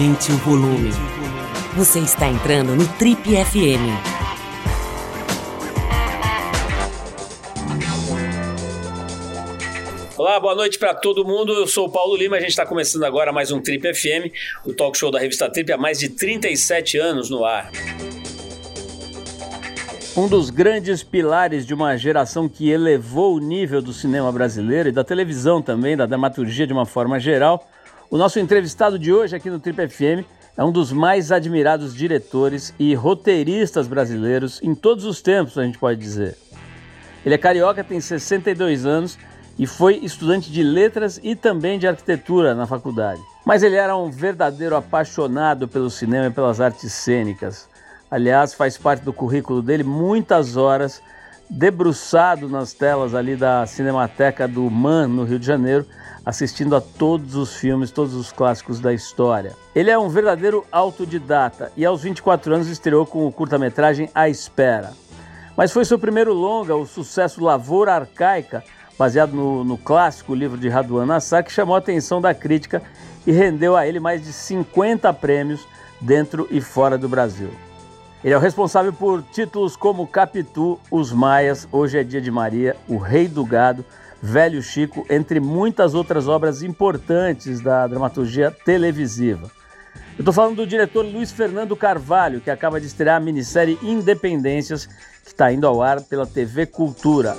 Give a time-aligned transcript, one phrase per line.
[0.00, 0.88] Aumente o volume.
[1.76, 3.84] Você está entrando no Trip FM.
[10.16, 11.52] Olá, boa noite para todo mundo.
[11.52, 12.36] Eu sou o Paulo Lima.
[12.36, 14.32] A gente está começando agora mais um Trip FM,
[14.64, 17.70] o talk show da revista Trip há mais de 37 anos no ar.
[20.16, 24.92] Um dos grandes pilares de uma geração que elevou o nível do cinema brasileiro e
[24.92, 27.68] da televisão também, da dramaturgia de uma forma geral,
[28.10, 32.74] o nosso entrevistado de hoje aqui no Trip FM é um dos mais admirados diretores
[32.76, 36.36] e roteiristas brasileiros em todos os tempos, a gente pode dizer.
[37.24, 39.16] Ele é carioca, tem 62 anos
[39.56, 43.20] e foi estudante de letras e também de arquitetura na faculdade.
[43.46, 47.68] Mas ele era um verdadeiro apaixonado pelo cinema e pelas artes cênicas.
[48.10, 51.00] Aliás, faz parte do currículo dele muitas horas
[51.50, 55.84] debruçado nas telas ali da Cinemateca do MAN, no Rio de Janeiro,
[56.24, 59.56] assistindo a todos os filmes, todos os clássicos da história.
[59.74, 64.92] Ele é um verdadeiro autodidata e aos 24 anos estreou com o curta-metragem A Espera.
[65.56, 68.62] Mas foi seu primeiro longa, o sucesso Lavoura Arcaica,
[68.96, 72.80] baseado no, no clássico livro de Raduan Nassar, que chamou a atenção da crítica
[73.26, 75.66] e rendeu a ele mais de 50 prêmios
[76.00, 77.50] dentro e fora do Brasil.
[78.22, 82.76] Ele é o responsável por títulos como Capitu, Os Maias, Hoje é Dia de Maria,
[82.86, 83.82] O Rei do Gado,
[84.20, 89.50] Velho Chico, entre muitas outras obras importantes da dramaturgia televisiva.
[90.18, 94.84] Eu estou falando do diretor Luiz Fernando Carvalho, que acaba de estrear a minissérie Independências,
[94.84, 97.34] que está indo ao ar pela TV Cultura.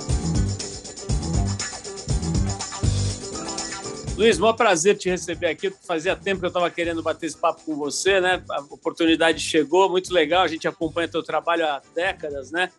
[4.14, 5.70] Luiz, maior prazer te receber aqui.
[5.70, 8.44] Fazia tempo que eu estava querendo bater esse papo com você, né?
[8.50, 10.42] A oportunidade chegou, muito legal.
[10.42, 12.70] A gente acompanha teu trabalho há décadas, né?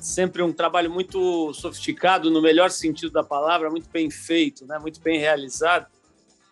[0.00, 4.80] Sempre um trabalho muito sofisticado, no melhor sentido da palavra, muito bem feito, né?
[4.80, 5.86] Muito bem realizado.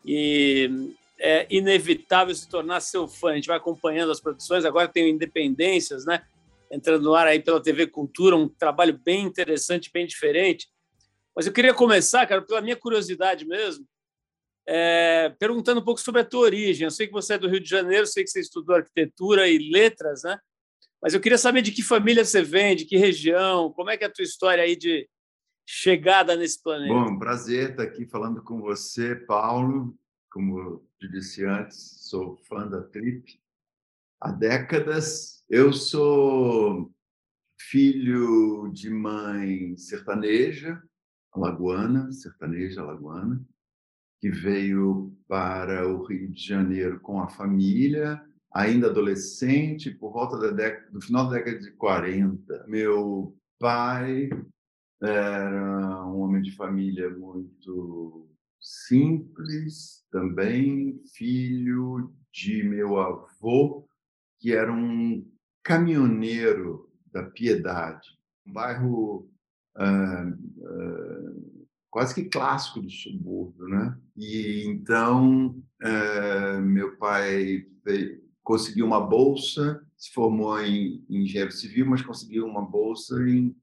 [0.05, 3.33] E é inevitável se tornar seu fã.
[3.33, 4.65] A gente vai acompanhando as produções.
[4.65, 6.23] Agora tem Independências, né?
[6.71, 10.69] Entrando no ar aí pela TV Cultura, um trabalho bem interessante, bem diferente.
[11.35, 13.85] Mas eu queria começar, cara, pela minha curiosidade mesmo
[14.71, 16.85] é, perguntando um pouco sobre a tua origem.
[16.85, 19.71] Eu sei que você é do Rio de Janeiro, sei que você estudou arquitetura e
[19.71, 20.39] letras, né?
[21.01, 24.05] Mas eu queria saber de que família você vem, de que região, como é que
[24.05, 25.09] é a tua história aí de
[25.67, 26.93] chegada nesse planeta.
[26.93, 29.97] Bom, prazer estar aqui falando com você, Paulo.
[30.31, 30.61] Como
[31.01, 33.41] eu disse antes, sou fã da Trip
[34.21, 35.43] há décadas.
[35.49, 36.93] Eu sou
[37.59, 40.83] filho de mãe sertaneja,
[41.33, 43.43] alagoana, sertaneja alagoana
[44.21, 48.21] que veio para o Rio de Janeiro com a família,
[48.53, 52.65] ainda adolescente, por volta da década, do final da década de 40.
[52.67, 54.31] Meu pai
[55.01, 58.29] era um homem de família muito
[58.61, 63.89] simples, também filho de meu avô,
[64.41, 65.25] que era um
[65.63, 69.29] caminhoneiro da Piedade, um bairro
[69.77, 70.29] uh,
[70.59, 71.58] uh,
[71.91, 73.97] quase que clássico do subúrbio, né?
[74.17, 81.87] E então é, meu pai veio, conseguiu uma bolsa, se formou em, em engenheiro civil,
[81.87, 83.55] mas conseguiu uma bolsa em,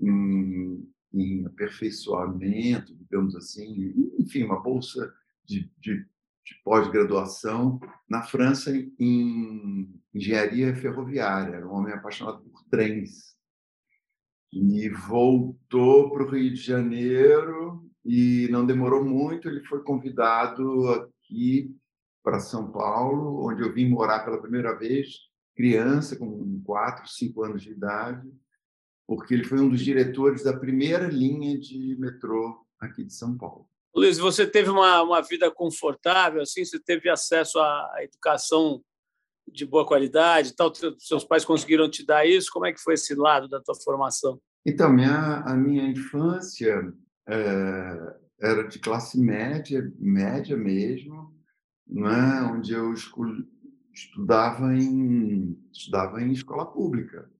[0.00, 5.12] em, em aperfeiçoamento, digamos assim, enfim, uma bolsa
[5.44, 7.78] de, de, de pós-graduação
[8.08, 11.56] na França em engenharia ferroviária.
[11.56, 13.36] Era um homem apaixonado por trens
[14.52, 21.74] e voltou para o Rio de Janeiro e não demorou muito, ele foi convidado aqui
[22.22, 25.08] para São Paulo, onde eu vim morar pela primeira vez,
[25.56, 28.30] criança, com quatro, cinco anos de idade,
[29.06, 33.66] porque ele foi um dos diretores da primeira linha de metrô aqui de São Paulo.
[33.94, 38.82] Luiz, você teve uma, uma vida confortável, assim, você teve acesso à educação
[39.48, 42.50] de boa qualidade, tal, seus pais conseguiram te dar isso?
[42.52, 44.40] Como é que foi esse lado da tua formação?
[44.64, 46.92] Então, minha, a minha infância
[47.28, 51.34] é, era de classe média, média mesmo,
[51.86, 52.42] né?
[52.52, 52.94] onde eu
[53.92, 57.30] estudava em, estudava em escola pública.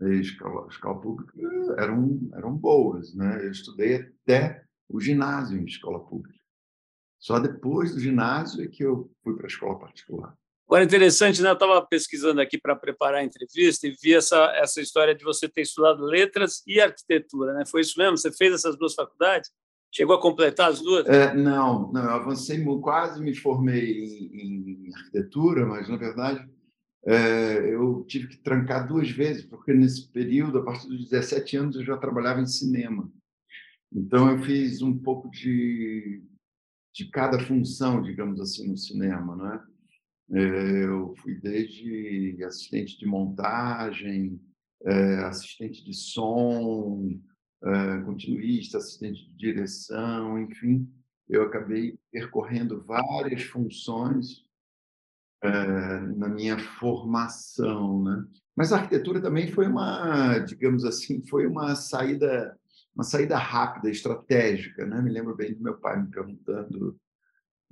[0.00, 1.32] E escola, escola pública
[1.78, 3.14] eram, eram boas.
[3.14, 3.46] Né?
[3.46, 6.38] Eu estudei até o ginásio em escola pública.
[7.18, 10.36] Só depois do ginásio é que eu fui para a escola particular.
[10.66, 11.50] Agora, interessante, né?
[11.50, 15.48] eu estava pesquisando aqui para preparar a entrevista e vi essa, essa história de você
[15.48, 17.52] ter estudado letras e arquitetura.
[17.52, 17.64] Né?
[17.66, 18.16] Foi isso mesmo?
[18.16, 19.50] Você fez essas duas faculdades?
[19.92, 21.06] Chegou a completar as duas?
[21.06, 26.48] É, não, não, eu avancei, quase me formei em, em arquitetura, mas, na verdade,
[27.06, 31.76] é, eu tive que trancar duas vezes, porque nesse período, a partir dos 17 anos,
[31.76, 33.08] eu já trabalhava em cinema.
[33.92, 36.24] Então, eu fiz um pouco de,
[36.92, 39.36] de cada função, digamos assim, no cinema.
[39.36, 39.73] Não é?
[40.30, 44.40] É, eu fui desde assistente de montagem,
[44.82, 47.20] é, assistente de som,
[47.62, 50.90] é, continuista, assistente de direção, enfim,
[51.28, 54.44] eu acabei percorrendo várias funções
[56.16, 58.24] na minha formação, né?
[58.56, 62.58] Mas a arquitetura também foi uma, digamos assim, foi uma saída,
[62.94, 65.02] uma saída rápida, estratégica, né?
[65.02, 66.96] Me lembro bem do meu pai me perguntando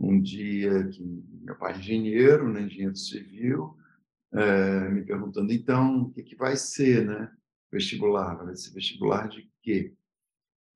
[0.02, 1.02] um dia que
[1.42, 3.76] meu pai é engenheiro, né, engenheiro civil,
[4.32, 7.32] é, me perguntando então o que, que vai ser, né,
[7.70, 9.94] vestibular, vai ser vestibular de quê?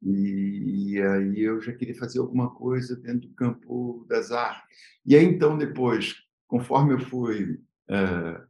[0.02, 4.76] E, e aí eu já queria fazer alguma coisa dentro do campo das artes.
[5.04, 6.14] E aí então depois,
[6.46, 8.40] conforme eu fui é,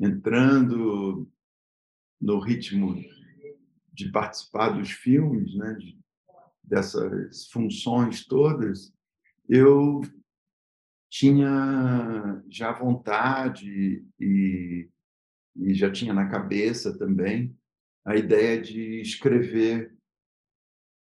[0.00, 1.28] entrando
[2.20, 2.94] no ritmo
[3.92, 5.98] de participar dos filmes, né, de,
[6.62, 8.92] dessas funções todas,
[9.48, 10.02] eu
[11.10, 14.88] tinha já vontade e,
[15.56, 17.54] e já tinha na cabeça também
[18.04, 19.94] a ideia de escrever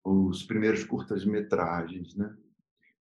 [0.05, 2.37] os primeiros curtas-metragens, né?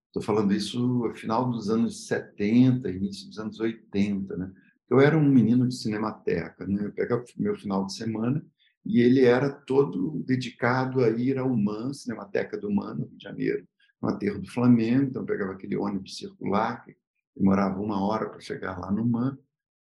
[0.08, 4.54] Estou falando isso no final dos anos 70, início dos anos 80, né?
[4.90, 6.86] Eu era um menino de cinemateca, né?
[6.86, 8.46] Eu pegava meu final de semana
[8.86, 13.24] e ele era todo dedicado a ir ao MAN, Cinemateca do MAN, no Rio de
[13.24, 13.68] Janeiro,
[14.04, 16.94] no aterro do Flamengo, então pegava aquele ônibus circular, que
[17.36, 19.38] demorava uma hora para chegar lá no MAN,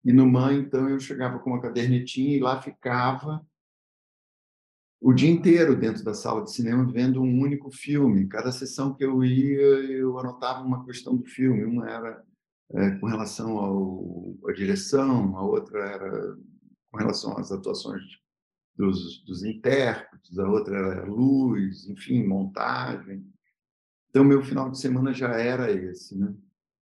[0.04, 3.44] e no MAN, então, eu chegava com uma cadernetinha e lá ficava
[5.00, 8.28] o dia inteiro dentro da sala de cinema vendo um único filme.
[8.28, 11.64] Cada sessão que eu ia, eu anotava uma questão do filme.
[11.64, 12.24] Uma era
[12.70, 16.36] é, com relação ao, à direção, a outra era
[16.90, 18.02] com relação às atuações
[18.76, 23.26] dos, dos intérpretes, a outra era luz, enfim, montagem.
[24.16, 26.16] Então, meu final de semana já era esse.
[26.16, 26.34] Né?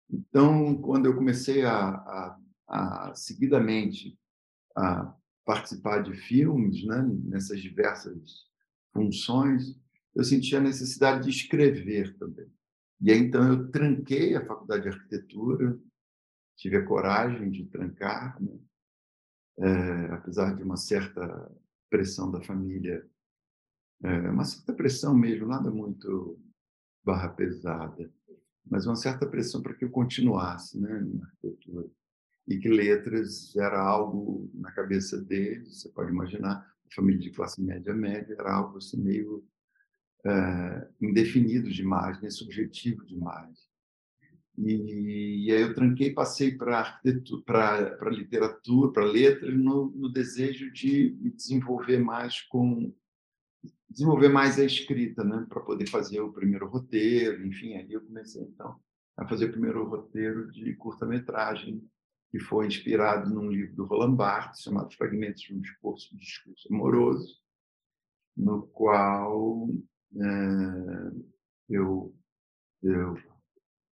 [0.08, 4.16] Então, quando eu comecei a, a, a seguidamente
[4.78, 5.12] a
[5.44, 8.46] participar de filmes, né, nessas diversas
[8.94, 9.76] funções,
[10.14, 12.46] eu senti a necessidade de escrever também.
[13.02, 15.76] E aí, então eu tranquei a faculdade de arquitetura,
[16.56, 18.60] tive a coragem de trancar, né?
[19.58, 21.52] é, apesar de uma certa
[21.90, 23.04] pressão da família,
[24.04, 26.40] é, uma certa pressão mesmo, nada muito
[27.04, 28.12] barra pesada,
[28.66, 31.88] mas uma certa pressão para que eu continuasse né, na arquitetura.
[32.48, 37.62] E que letras era algo na cabeça deles, você pode imaginar, a família de classe
[37.62, 39.46] média média era algo assim meio
[40.26, 43.72] é, indefinido demais, né, subjetivo demais.
[44.58, 47.02] E, e, aí eu tranquei passei para
[47.46, 52.94] para literatura, para letras, no, no desejo de me desenvolver mais com
[53.94, 58.42] desenvolver mais a escrita, né, para poder fazer o primeiro roteiro, enfim, aí eu comecei
[58.42, 58.80] então
[59.16, 61.88] a fazer o primeiro roteiro de curta-metragem,
[62.32, 67.40] que foi inspirado num livro do Roland Barthes chamado Fragmentos de um discurso, discurso amoroso,
[68.36, 69.70] no qual
[70.16, 71.12] é,
[71.70, 72.16] eu,
[72.82, 73.16] eu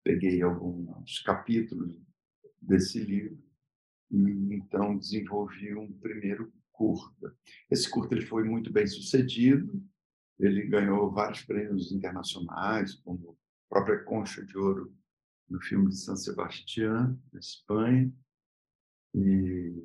[0.02, 1.96] peguei alguns capítulos
[2.60, 3.38] desse livro
[4.10, 7.34] e então desenvolvi um primeiro curta.
[7.70, 9.82] Esse curta ele foi muito bem sucedido,
[10.38, 13.38] ele ganhou vários prêmios internacionais, como
[13.70, 14.94] a própria Concha de Ouro
[15.48, 18.12] no filme de San Sebastián, na Espanha.
[19.14, 19.84] E,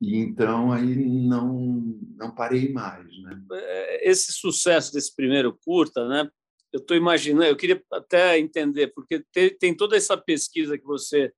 [0.00, 0.96] e então aí
[1.26, 3.42] não não parei mais, né?
[3.52, 6.30] É, esse sucesso desse primeiro curta, né?
[6.72, 9.24] Eu estou imaginando, eu queria até entender, porque
[9.58, 11.32] tem, toda essa pesquisa que você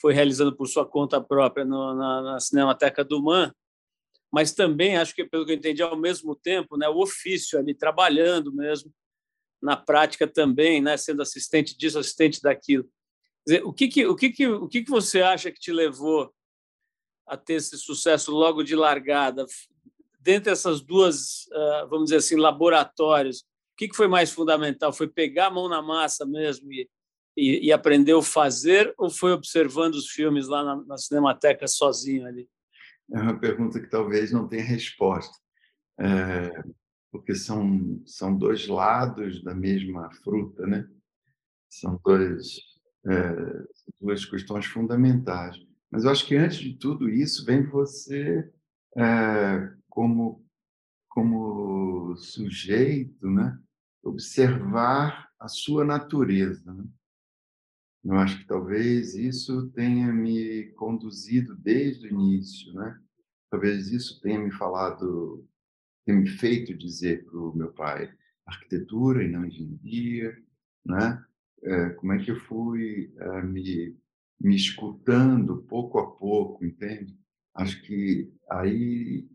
[0.00, 3.54] foi realizando por sua conta própria no, na, na Cinemateca do Man,
[4.34, 7.72] mas também acho que pelo que eu entendi ao mesmo tempo, né, o ofício ali
[7.72, 8.92] trabalhando mesmo
[9.62, 12.84] na prática também, né, sendo assistente disso, assistente daquilo.
[13.46, 16.34] Dizer, o que que o que que o que que você acha que te levou
[17.28, 19.46] a ter esse sucesso logo de largada?
[20.18, 24.92] Dentre essas duas, ah, vamos dizer assim, laboratórios, o que que foi mais fundamental?
[24.92, 26.90] Foi pegar a mão na massa mesmo e,
[27.36, 32.26] e, e aprender a fazer ou foi observando os filmes lá na, na Cinemateca sozinho
[32.26, 32.48] ali?
[33.12, 35.36] É uma pergunta que talvez não tenha resposta,
[36.00, 36.64] é,
[37.10, 40.88] porque são, são dois lados da mesma fruta, né?
[41.68, 42.58] São dois,
[43.06, 43.64] é,
[44.00, 45.56] duas questões fundamentais.
[45.90, 48.50] Mas eu acho que antes de tudo isso vem você
[48.96, 50.44] é, como
[51.14, 53.56] como sujeito, né?
[54.02, 56.72] Observar a sua natureza.
[56.72, 56.84] Né?
[58.04, 63.00] Eu acho que talvez isso tenha me conduzido desde o início, né?
[63.50, 65.46] Talvez isso tenha me falado,
[66.04, 68.12] tenha me feito dizer para o meu pai
[68.46, 70.36] arquitetura e não engenharia,
[70.84, 71.24] né?
[71.62, 73.96] É, como é que eu fui é, me
[74.40, 77.18] me escutando pouco a pouco, entende?
[77.54, 79.26] Acho que aí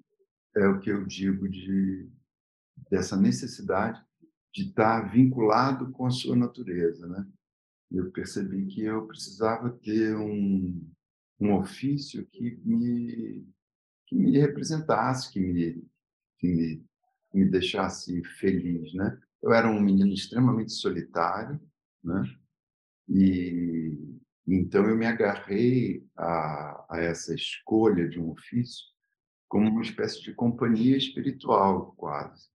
[0.55, 2.07] é o que eu digo de
[2.91, 3.99] dessa necessidade
[4.53, 7.25] de estar vinculado com a sua natureza, né?
[7.91, 10.87] Eu percebi que eu precisava ter um,
[11.39, 13.47] um ofício que me
[14.05, 15.83] que me representasse, que me
[16.39, 16.85] que me,
[17.33, 19.19] me deixasse feliz, né?
[19.41, 21.59] Eu era um menino extremamente solitário,
[22.03, 22.23] né?
[23.07, 23.97] E
[24.47, 28.85] então eu me agarrei a, a essa escolha de um ofício
[29.49, 32.47] como uma espécie de companhia espiritual, quase.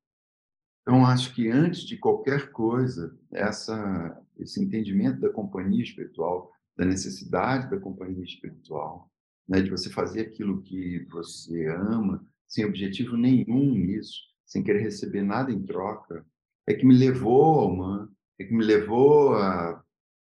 [0.83, 7.71] Então, acho que antes de qualquer coisa, essa, esse entendimento da companhia espiritual, da necessidade
[7.71, 9.11] da companhia espiritual,
[9.49, 15.23] né, de você fazer aquilo que você ama, sem objetivo nenhum nisso, sem querer receber
[15.23, 16.25] nada em troca,
[16.67, 19.83] é que me levou ao man, é que me levou a,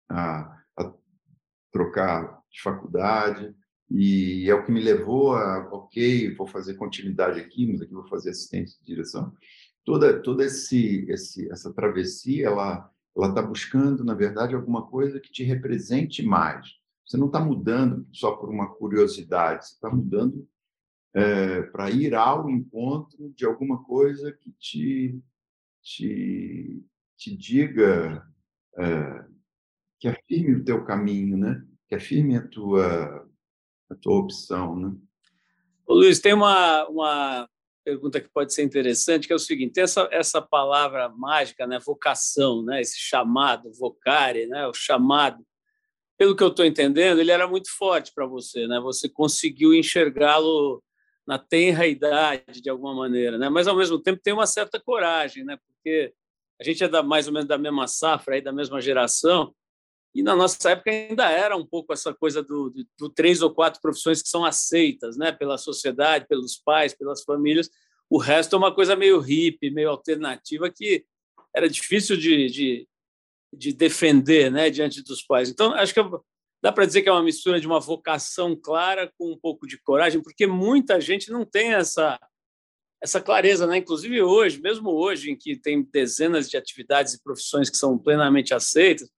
[0.09, 0.95] a, a
[1.73, 3.55] trocar de faculdade,
[3.91, 8.09] e é o que me levou a, ok, vou fazer continuidade aqui, mas aqui vou
[8.09, 9.33] fazer assistência de direção.
[9.85, 15.31] Toda, toda esse, esse, essa travessia, ela ela está buscando, na verdade, alguma coisa que
[15.31, 16.77] te represente mais.
[17.07, 20.49] Você não está mudando só por uma curiosidade, você está mudando
[21.15, 25.23] é, para ir ao encontro de alguma coisa que te,
[25.81, 26.85] te,
[27.17, 28.27] te diga,
[28.77, 29.25] é,
[30.01, 31.65] que afirme o teu caminho, né?
[31.89, 33.29] que afirme a tua,
[33.91, 34.77] a tua opção.
[34.77, 34.97] Né?
[35.87, 37.49] Ô, Luiz, tem uma, uma
[37.85, 42.65] pergunta que pode ser interessante, que é o seguinte: essa, essa palavra mágica, né, vocação,
[42.65, 45.45] né, esse chamado, vocare, né, o chamado,
[46.17, 48.81] pelo que eu estou entendendo, ele era muito forte para você, né?
[48.81, 50.83] Você conseguiu enxergá-lo
[51.27, 53.49] na tenra idade, de alguma maneira, né?
[53.49, 55.59] Mas ao mesmo tempo tem uma certa coragem, né?
[55.67, 56.13] Porque
[56.61, 59.55] a gente é da, mais ou menos da mesma safra, aí, da mesma geração,
[60.15, 63.53] e na nossa época ainda era um pouco essa coisa do, do, do, três ou
[63.53, 67.69] quatro profissões que são aceitas né, pela sociedade, pelos pais, pelas famílias.
[68.09, 71.05] O resto é uma coisa meio hippie, meio alternativa, que
[71.55, 72.89] era difícil de, de,
[73.53, 75.49] de defender né, diante dos pais.
[75.49, 76.01] Então, acho que
[76.63, 79.79] dá para dizer que é uma mistura de uma vocação clara com um pouco de
[79.79, 82.21] coragem, porque muita gente não tem essa,
[83.03, 83.79] essa clareza, né?
[83.79, 88.55] Inclusive hoje, mesmo hoje, em que tem dezenas de atividades e profissões que são plenamente
[88.55, 89.11] aceitas,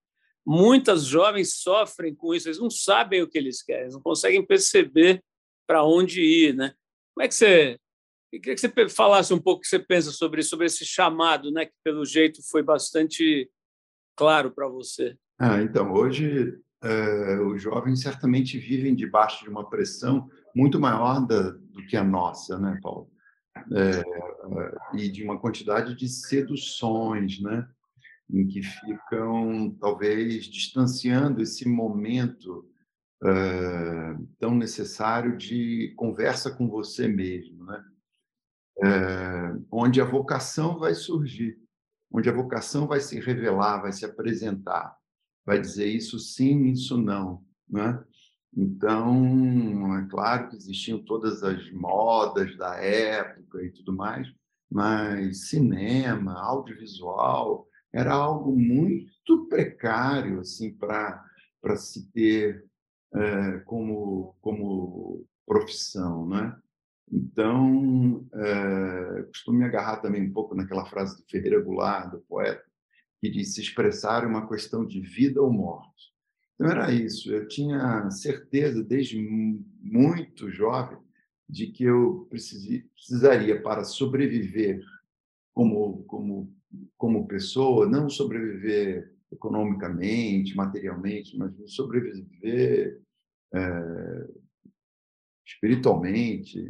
[0.47, 5.23] Muitas jovens sofrem com isso, eles não sabem o que eles querem, não conseguem perceber
[5.67, 6.73] para onde ir, né?
[7.15, 7.79] Como é que você
[8.33, 11.51] eu queria que você falasse um pouco o que você pensa sobre sobre esse chamado,
[11.51, 13.51] né, que pelo jeito foi bastante
[14.17, 15.17] claro para você.
[15.39, 21.51] Ah, então, hoje é, os jovens certamente vivem debaixo de uma pressão muito maior da,
[21.51, 23.11] do que a nossa, né, Paulo?
[23.73, 24.03] É,
[24.95, 27.67] e de uma quantidade de seduções, né?
[28.31, 32.69] Em que ficam, talvez, distanciando esse momento
[33.23, 37.85] uh, tão necessário de conversa com você mesmo, né?
[38.79, 41.59] Uh, onde a vocação vai surgir,
[42.11, 44.97] onde a vocação vai se revelar, vai se apresentar,
[45.47, 48.03] vai dizer isso sim, isso não, né?
[48.55, 54.27] Então, é claro que existiam todas as modas da época e tudo mais,
[54.71, 57.66] mas cinema, audiovisual,
[57.97, 61.25] era algo muito precário assim para
[61.63, 62.65] para se ter
[63.15, 66.57] é, como como profissão, né?
[67.11, 72.65] Então, é, costumo me agarrar também um pouco naquela frase do Ferreira Goulart, do poeta,
[73.21, 76.13] que diz se expressar é uma questão de vida ou morte.
[76.55, 77.33] Então era isso.
[77.33, 79.19] Eu tinha certeza desde
[79.81, 80.99] muito jovem
[81.49, 84.83] de que eu precisaria para sobreviver
[85.55, 86.56] como como
[86.97, 93.01] como pessoa, não sobreviver economicamente, materialmente, mas sobreviver
[93.55, 94.29] é,
[95.45, 96.65] espiritualmente,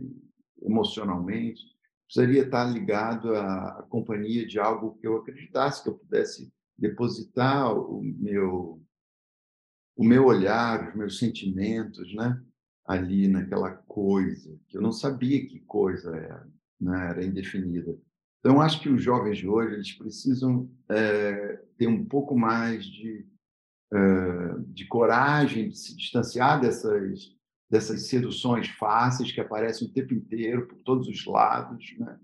[0.62, 1.62] emocionalmente,
[2.04, 7.72] precisaria estar ligado à, à, companhia de algo que eu acreditasse que eu pudesse depositar
[7.74, 8.82] o meu
[9.98, 12.38] o meu olhar, os meus sentimentos, né,
[12.84, 16.46] ali naquela coisa que eu não sabia que coisa era,
[16.78, 17.98] né, era indefinida.
[18.40, 23.26] Então, acho que os jovens de hoje eles precisam é, ter um pouco mais de,
[23.93, 27.35] é, de coragem de se distanciar dessas,
[27.69, 32.19] dessas seduções fáceis que aparecem o tempo inteiro, por todos os lados, né?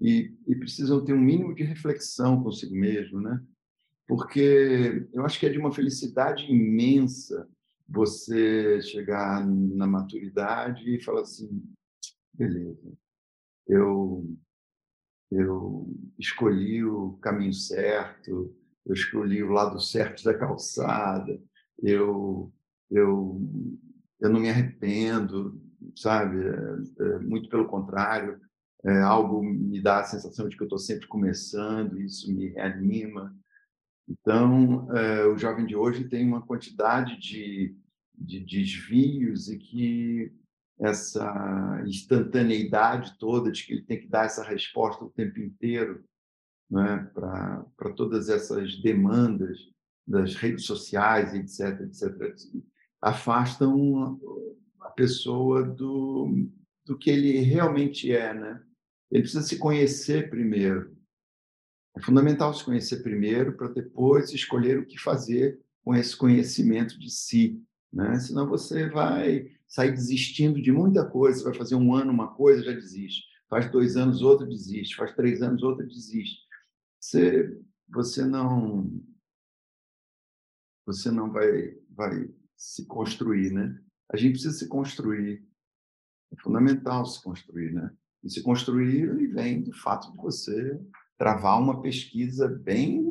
[0.00, 3.42] e, e precisam ter um mínimo de reflexão consigo mesmo, né?
[4.06, 7.48] porque eu acho que é de uma felicidade imensa
[7.88, 11.62] você chegar na maturidade e falar assim,
[12.32, 12.92] beleza,
[13.66, 14.26] eu
[15.32, 15.86] eu
[16.18, 18.54] escolhi o caminho certo,
[18.86, 21.40] eu escolhi o lado certo da calçada,
[21.82, 22.52] eu
[22.92, 23.40] eu,
[24.20, 25.60] eu não me arrependo,
[25.96, 26.38] sabe?
[26.46, 28.38] É, é, muito pelo contrário,
[28.84, 33.34] é, algo me dá a sensação de que eu estou sempre começando, isso me reanima.
[34.08, 37.74] Então, é, o jovem de hoje tem uma quantidade de,
[38.14, 40.32] de desvios e que
[40.82, 46.04] essa instantaneidade toda de que ele tem que dar essa resposta o tempo inteiro
[46.68, 49.58] né, para todas essas demandas
[50.06, 52.34] das redes sociais, etc., etc.,
[53.00, 54.20] afastam
[54.80, 56.48] a pessoa do,
[56.84, 58.62] do que ele realmente é, né?
[59.10, 60.96] Ele precisa se conhecer primeiro.
[61.96, 67.10] É fundamental se conhecer primeiro para depois escolher o que fazer com esse conhecimento de
[67.10, 67.62] si,
[67.92, 68.18] né?
[68.18, 71.38] Senão você vai sair desistindo de muita coisa.
[71.38, 73.24] Você vai fazer um ano uma coisa, já desiste.
[73.48, 74.94] Faz dois anos, outra desiste.
[74.94, 76.42] Faz três anos, outra desiste.
[77.00, 79.02] Você, você não
[80.84, 83.80] você não vai, vai se construir, né?
[84.12, 85.42] A gente precisa se construir.
[86.32, 87.96] É fundamental se construir, né?
[88.22, 90.78] E se construir ele vem do fato de você
[91.16, 93.10] travar uma pesquisa bem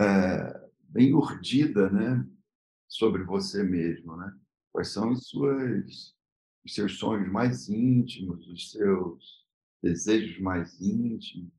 [0.00, 2.28] é, bem urdida, né?
[2.88, 4.36] Sobre você mesmo, né?
[4.76, 6.14] Quais são as suas,
[6.62, 9.46] os seus sonhos mais íntimos, os seus
[9.82, 11.50] desejos mais íntimos,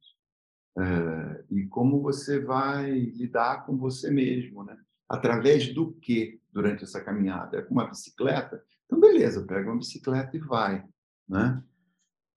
[0.78, 4.78] é, e como você vai lidar com você mesmo, né?
[5.10, 7.58] Através do que durante essa caminhada?
[7.58, 8.64] É com uma bicicleta?
[8.86, 10.86] Então, beleza, pega uma bicicleta e vai,
[11.28, 11.64] né?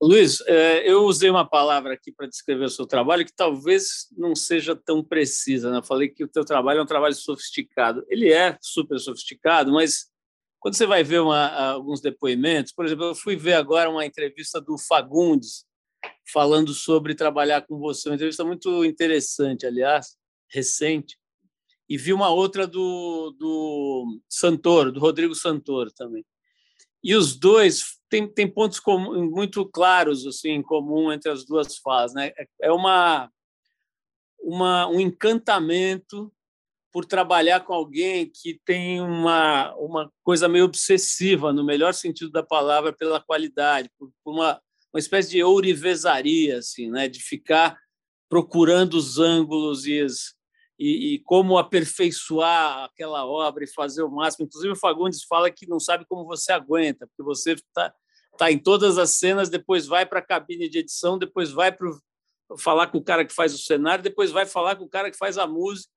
[0.02, 4.34] Luiz, é, eu usei uma palavra aqui para descrever o seu trabalho que talvez não
[4.34, 5.70] seja tão precisa.
[5.70, 5.76] Né?
[5.76, 8.02] Eu falei que o teu trabalho é um trabalho sofisticado.
[8.08, 10.09] Ele é super sofisticado, mas
[10.60, 14.60] quando você vai ver uma, alguns depoimentos, por exemplo, eu fui ver agora uma entrevista
[14.60, 15.64] do Fagundes
[16.30, 20.16] falando sobre trabalhar com você, uma entrevista muito interessante, aliás,
[20.52, 21.18] recente,
[21.88, 26.24] e vi uma outra do, do Santoro, do Rodrigo Santoro também.
[27.02, 28.80] E os dois têm, têm pontos
[29.32, 32.12] muito claros assim, em comum entre as duas falas.
[32.12, 32.32] Né?
[32.36, 33.32] É, é uma,
[34.38, 36.30] uma, um encantamento
[36.92, 42.42] por trabalhar com alguém que tem uma, uma coisa meio obsessiva, no melhor sentido da
[42.42, 44.60] palavra, pela qualidade, por, por uma,
[44.92, 47.08] uma espécie de ourivesaria, assim, né?
[47.08, 47.78] de ficar
[48.28, 50.34] procurando os ângulos e, as,
[50.78, 54.46] e, e, como aperfeiçoar aquela obra e fazer o máximo.
[54.46, 57.92] Inclusive, o Fagundes fala que não sabe como você aguenta, porque você está
[58.38, 61.88] tá em todas as cenas, depois vai para a cabine de edição, depois vai para
[62.58, 65.16] falar com o cara que faz o cenário, depois vai falar com o cara que
[65.16, 65.90] faz a música.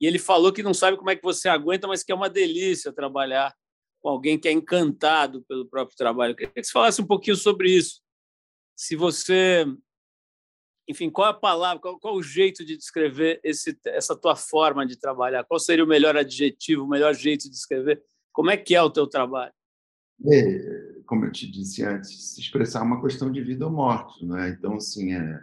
[0.00, 2.30] E ele falou que não sabe como é que você aguenta, mas que é uma
[2.30, 3.54] delícia trabalhar
[4.00, 6.32] com alguém que é encantado pelo próprio trabalho.
[6.32, 8.00] Eu queria que você falasse um pouquinho sobre isso.
[8.74, 9.66] Se você,
[10.88, 14.86] enfim, qual é a palavra, qual, qual o jeito de descrever esse, essa tua forma
[14.86, 15.44] de trabalhar?
[15.44, 18.02] Qual seria o melhor adjetivo, o melhor jeito de descrever?
[18.32, 19.52] Como é que é o teu trabalho?
[20.26, 24.50] É, como eu te disse antes, se expressar uma questão de vida ou morte, né?
[24.50, 25.40] Então, assim, é, é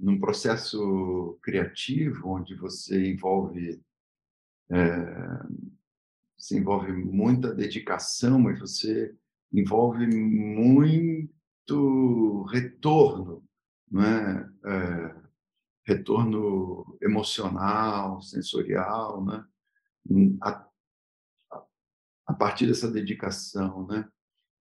[0.00, 3.80] num processo criativo onde você envolve
[4.70, 4.78] é,
[6.38, 9.14] você envolve muita dedicação, mas você
[9.52, 10.82] envolve muito
[12.44, 13.44] retorno,
[13.90, 14.48] não é?
[14.64, 15.28] é
[15.84, 19.44] retorno emocional, sensorial, né?
[20.42, 20.68] A,
[22.26, 24.08] a, partir dessa dedicação, né?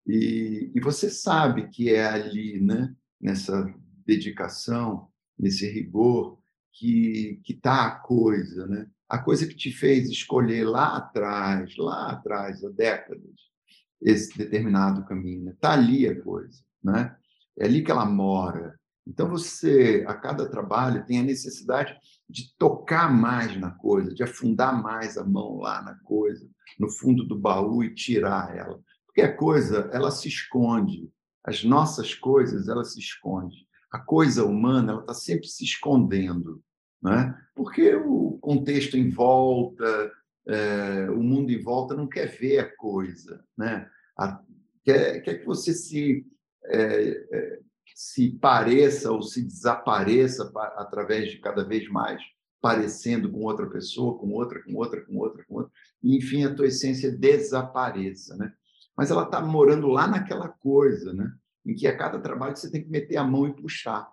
[0.06, 2.94] E, e você sabe que é ali, né?
[3.20, 3.72] Nessa
[4.06, 6.38] dedicação, nesse rigor,
[6.72, 8.88] que que está a coisa, né?
[9.12, 13.52] a coisa que te fez escolher lá atrás, lá atrás, há décadas,
[14.00, 15.50] esse determinado caminho.
[15.50, 17.14] Está ali a coisa, né?
[17.58, 18.74] É ali que ela mora.
[19.06, 21.94] Então você, a cada trabalho, tem a necessidade
[22.26, 26.48] de tocar mais na coisa, de afundar mais a mão lá na coisa,
[26.80, 28.80] no fundo do baú e tirar ela.
[29.04, 31.12] Porque a coisa, ela se esconde.
[31.44, 33.66] As nossas coisas, ela se esconde.
[33.92, 36.62] A coisa humana, está sempre se escondendo
[37.02, 37.36] né?
[37.54, 40.12] porque o contexto em volta,
[40.46, 43.88] é, o mundo em volta não quer ver a coisa, né?
[44.16, 44.40] A,
[44.84, 46.24] quer, quer que você se,
[46.66, 47.58] é, é,
[47.94, 52.22] se pareça ou se desapareça através de cada vez mais
[52.60, 56.54] parecendo com outra pessoa, com outra, com outra, com outra, com outra, e enfim a
[56.54, 58.52] tua essência desapareça, né?
[58.96, 61.32] Mas ela está morando lá naquela coisa, né?
[61.64, 64.10] Em que a cada trabalho você tem que meter a mão e puxar.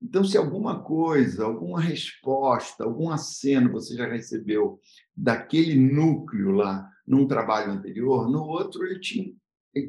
[0.00, 4.80] Então, se alguma coisa, alguma resposta, algum aceno você já recebeu
[5.16, 9.36] daquele núcleo lá num trabalho anterior, no outro ele te,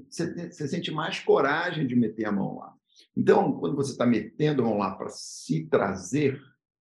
[0.08, 2.74] você, você sente mais coragem de meter a mão lá.
[3.18, 6.40] Então, quando você está metendo a mão lá para se trazer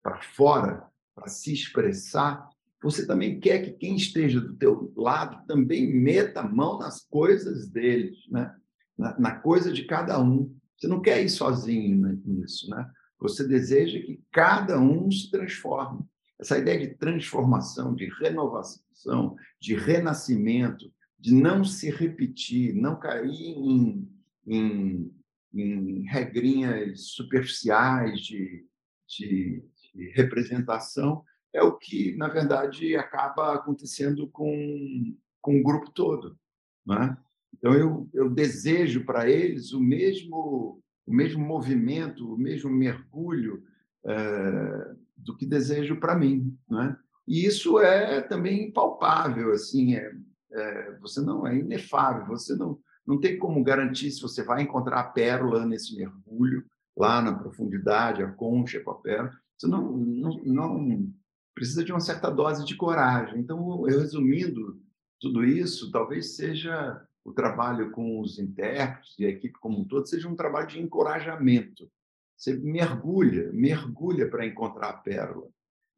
[0.02, 2.48] para fora, para se expressar,
[2.82, 7.68] você também quer que quem esteja do teu lado também meta a mão nas coisas
[7.68, 8.54] deles, né?
[9.00, 10.54] Na, na coisa de cada um.
[10.76, 12.88] Você não quer ir sozinho nisso, né?
[13.18, 16.00] Você deseja que cada um se transforme.
[16.38, 24.08] Essa ideia de transformação, de renovação, de renascimento, de não se repetir, não cair em,
[24.46, 25.14] em,
[25.52, 28.66] em regrinhas superficiais de,
[29.06, 29.62] de,
[29.94, 36.38] de, representação, é o que, na verdade, acaba acontecendo com, com o grupo todo.
[36.86, 37.18] Né?
[37.56, 43.62] Então, eu, eu desejo para eles o mesmo, o mesmo movimento, o mesmo mergulho
[44.04, 46.56] é, do que desejo para mim.
[46.68, 46.96] Né?
[47.26, 50.12] E isso é também palpável, assim, é,
[50.52, 55.00] é, você não é inefável, você não, não tem como garantir se você vai encontrar
[55.00, 56.64] a pérola nesse mergulho,
[56.96, 59.32] lá na profundidade, a concha com a pérola.
[59.56, 61.12] Você não, não, não
[61.54, 63.38] precisa de uma certa dose de coragem.
[63.38, 64.80] Então, eu resumindo
[65.20, 70.06] tudo isso, talvez seja o trabalho com os intérpretes e a equipe como um todo
[70.06, 71.90] seja um trabalho de encorajamento.
[72.36, 75.48] Você mergulha, mergulha para encontrar a pérola.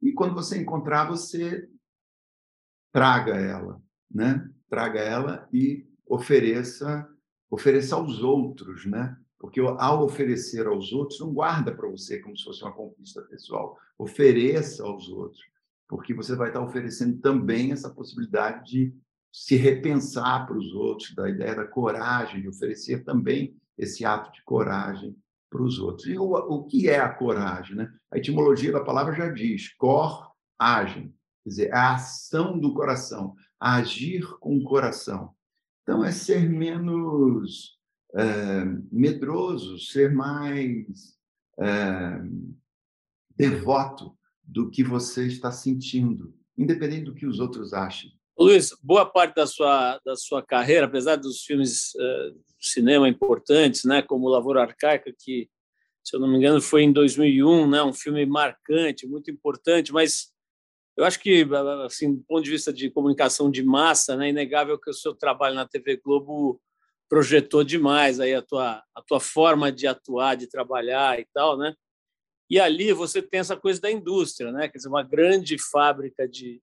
[0.00, 1.68] E quando você encontrar, você
[2.92, 3.80] traga ela,
[4.10, 4.50] né?
[4.68, 7.08] Traga ela e ofereça,
[7.48, 9.16] ofereça aos outros, né?
[9.38, 13.78] Porque ao oferecer aos outros, não guarda para você como se fosse uma conquista pessoal.
[13.96, 15.42] Ofereça aos outros,
[15.88, 18.94] porque você vai estar oferecendo também essa possibilidade de
[19.32, 24.42] se repensar para os outros, da ideia da coragem, de oferecer também esse ato de
[24.44, 25.16] coragem
[25.48, 26.06] para os outros.
[26.06, 27.76] E o, o que é a coragem?
[27.76, 27.92] Né?
[28.10, 34.26] A etimologia da palavra já diz, cor, agem, quer dizer, a ação do coração, agir
[34.38, 35.34] com o coração.
[35.82, 37.78] Então, é ser menos
[38.14, 41.16] é, medroso, ser mais
[41.58, 42.22] é,
[43.34, 48.12] devoto do que você está sentindo, independente do que os outros achem.
[48.42, 54.02] Luiz, boa parte da sua, da sua carreira, apesar dos filmes uh, cinema importantes, né,
[54.02, 55.48] como Lavoura Arcaica, que,
[56.02, 60.32] se eu não me engano, foi em 2001, né, um filme marcante, muito importante, mas
[60.96, 61.46] eu acho que,
[61.86, 65.14] assim, do ponto de vista de comunicação de massa, né, é inegável que o seu
[65.14, 66.60] trabalho na TV Globo
[67.08, 71.74] projetou demais aí a tua, a tua forma de atuar, de trabalhar e tal, né?
[72.50, 74.68] E ali você tem essa coisa da indústria, né?
[74.68, 76.60] Quer dizer, uma grande fábrica de,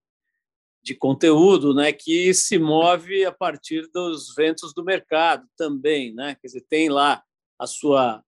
[0.81, 6.35] de conteúdo, né, que se move a partir dos ventos do mercado também, né?
[6.35, 7.23] Quer dizer, tem lá
[7.59, 8.23] a sua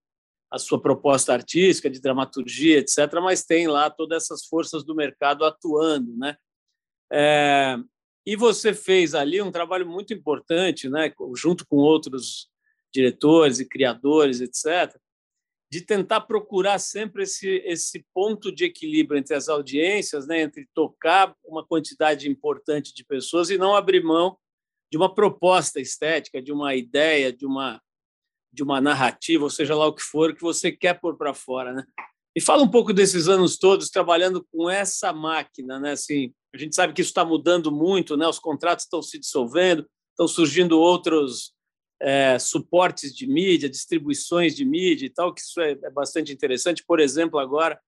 [0.51, 5.45] a sua proposta artística de dramaturgia, etc, mas tem lá todas essas forças do mercado
[5.45, 6.35] atuando, né?
[7.09, 7.77] É,
[8.25, 12.49] e você fez ali um trabalho muito importante, né, junto com outros
[12.93, 14.93] diretores e criadores, etc,
[15.71, 21.33] de tentar procurar sempre esse, esse ponto de equilíbrio entre as audiências, né, entre tocar
[21.45, 24.37] uma quantidade importante de pessoas e não abrir mão
[24.91, 27.81] de uma proposta estética, de uma ideia, de uma
[28.53, 31.71] de uma narrativa, ou seja lá o que for que você quer pôr para fora,
[31.71, 31.85] né?
[32.35, 35.91] E fala um pouco desses anos todos trabalhando com essa máquina, né?
[35.91, 38.27] Assim, a gente sabe que isso está mudando muito, né?
[38.27, 41.53] Os contratos estão se dissolvendo, estão surgindo outros
[42.01, 46.83] é, suportes de mídia, distribuições de mídia e tal, que isso é, é bastante interessante.
[46.83, 47.79] Por exemplo, agora,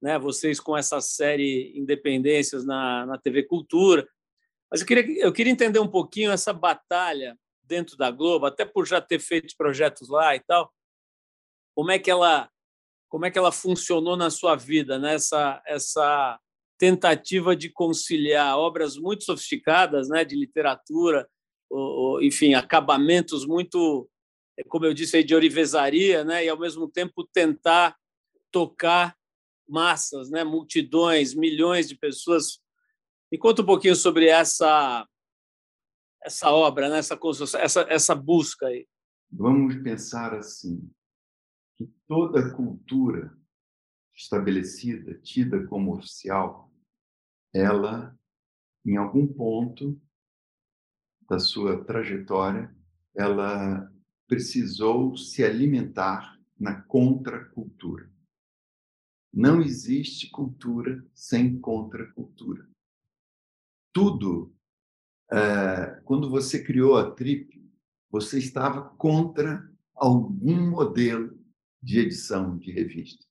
[0.00, 4.08] né, vocês com essa série Independências na, na TV Cultura.
[4.70, 8.86] Mas eu queria, eu queria entender um pouquinho essa batalha dentro da Globo, até por
[8.86, 10.72] já ter feito projetos lá e tal.
[11.74, 12.48] Como é que ela,
[13.08, 15.14] como é que ela funcionou na sua vida, né?
[15.14, 16.38] essa, essa
[16.78, 21.28] tentativa de conciliar obras muito sofisticadas, né, de literatura,
[22.22, 24.08] enfim, acabamentos muito,
[24.58, 26.44] é, como eu disse, de orivesaria, né?
[26.44, 27.96] e, ao mesmo tempo, tentar
[28.50, 29.16] tocar
[29.68, 30.44] massas, né?
[30.44, 32.60] multidões, milhões de pessoas.
[33.30, 35.06] Me conta um pouquinho sobre essa
[36.22, 36.98] essa obra, né?
[36.98, 37.16] essa,
[37.56, 38.88] essa, essa busca aí.
[39.30, 40.90] Vamos pensar assim,
[41.76, 43.36] que toda cultura
[44.14, 46.72] estabelecida, tida como oficial,
[47.54, 48.18] ela,
[48.84, 50.00] em algum ponto,
[51.28, 52.74] da sua trajetória,
[53.14, 53.92] ela
[54.26, 58.10] precisou se alimentar na contracultura.
[59.32, 62.68] Não existe cultura sem contracultura.
[63.92, 64.54] Tudo,
[65.30, 67.62] é, quando você criou a Trip,
[68.10, 71.38] você estava contra algum modelo
[71.82, 73.26] de edição de revista.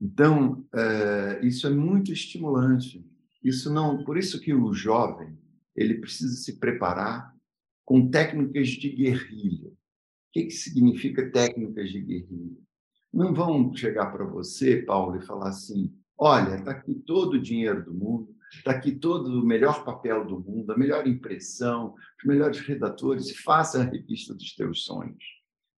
[0.00, 3.04] Então, é, isso é muito estimulante.
[3.42, 5.38] Isso não, por isso que o jovem
[5.74, 7.34] ele precisa se preparar
[7.84, 9.68] com técnicas de guerrilha.
[9.68, 9.74] O
[10.32, 12.58] que, que significa técnicas de guerrilha?
[13.12, 17.84] Não vão chegar para você, Paulo, e falar assim: olha, está aqui todo o dinheiro
[17.84, 22.60] do mundo, está aqui todo o melhor papel do mundo, a melhor impressão, os melhores
[22.60, 25.22] redatores, faça a revista dos teus sonhos.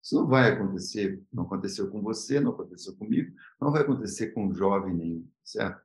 [0.03, 4.47] Isso não vai acontecer, não aconteceu com você, não aconteceu comigo, não vai acontecer com
[4.47, 5.83] um jovem nenhum, certo?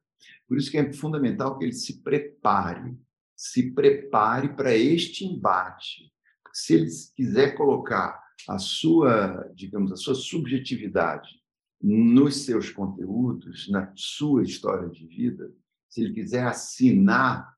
[0.47, 2.95] Por isso que é fundamental que ele se prepare,
[3.41, 6.13] se prepare para este embate.
[6.54, 11.41] Se ele quiser colocar a sua, digamos, a sua subjetividade
[11.82, 15.51] nos seus conteúdos, na sua história de vida,
[15.89, 17.58] se ele quiser assinar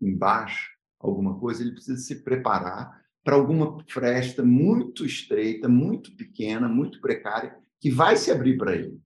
[0.00, 7.00] embaixo alguma coisa, ele precisa se preparar para alguma fresta muito estreita, muito pequena, muito
[7.00, 9.00] precária, que vai se abrir para ele.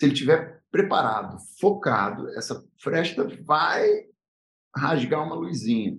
[0.00, 4.08] Se ele estiver preparado, focado, essa fresta vai
[4.76, 5.98] rasgar uma luzinha.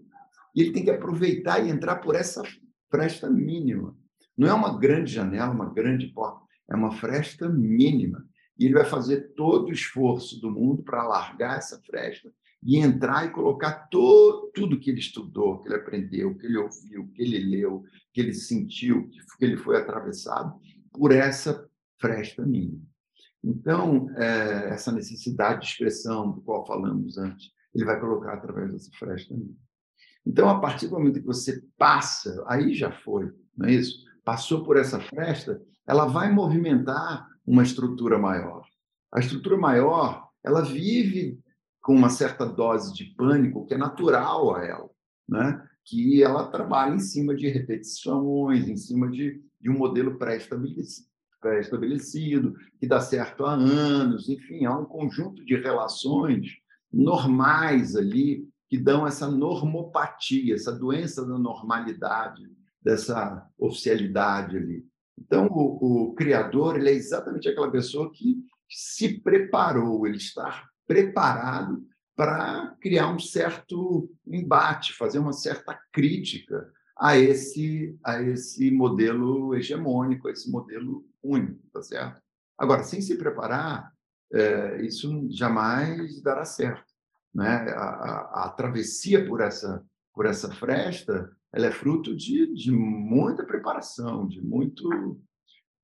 [0.56, 2.44] E ele tem que aproveitar e entrar por essa
[2.90, 3.96] fresta mínima.
[4.38, 8.26] Não é uma grande janela, uma grande porta, é uma fresta mínima.
[8.58, 12.32] E ele vai fazer todo o esforço do mundo para alargar essa fresta
[12.64, 17.08] e entrar e colocar todo, tudo que ele estudou, que ele aprendeu, que ele ouviu,
[17.14, 20.60] que ele leu, que ele sentiu, que ele foi atravessado
[20.92, 21.68] por essa
[22.00, 22.82] fresta mínima.
[23.44, 28.92] Então, é, essa necessidade de expressão do qual falamos antes, ele vai colocar através dessa
[28.98, 29.56] fresta mínima.
[30.26, 34.04] Então, a partir do momento que você passa, aí já foi, não é isso?
[34.26, 38.66] Passou por essa fresta, ela vai movimentar uma estrutura maior.
[39.14, 41.40] A estrutura maior, ela vive
[41.82, 44.90] com uma certa dose de pânico que é natural a ela,
[45.30, 45.66] né?
[45.86, 51.08] que ela trabalha em cima de repetições, em cima de, de um modelo pré-estabelecido,
[51.40, 56.58] pré-estabelecido, que dá certo há anos, enfim, há um conjunto de relações
[56.98, 62.44] normais ali que dão essa normopatia, essa doença da normalidade,
[62.82, 64.86] dessa oficialidade ali.
[65.18, 68.38] Então, o, o criador ele é exatamente aquela pessoa que
[68.70, 77.16] se preparou, ele está preparado para criar um certo embate, fazer uma certa crítica a
[77.16, 82.22] esse a esse modelo hegemônico, a esse modelo único, tá certo?
[82.58, 83.94] Agora, sem se preparar,
[84.34, 86.92] é, isso jamais dará certo,
[87.34, 87.70] né?
[87.70, 93.46] A, a, a, travessia por essa por essa fresta, ela é fruto de, de muita
[93.46, 95.22] preparação, de muito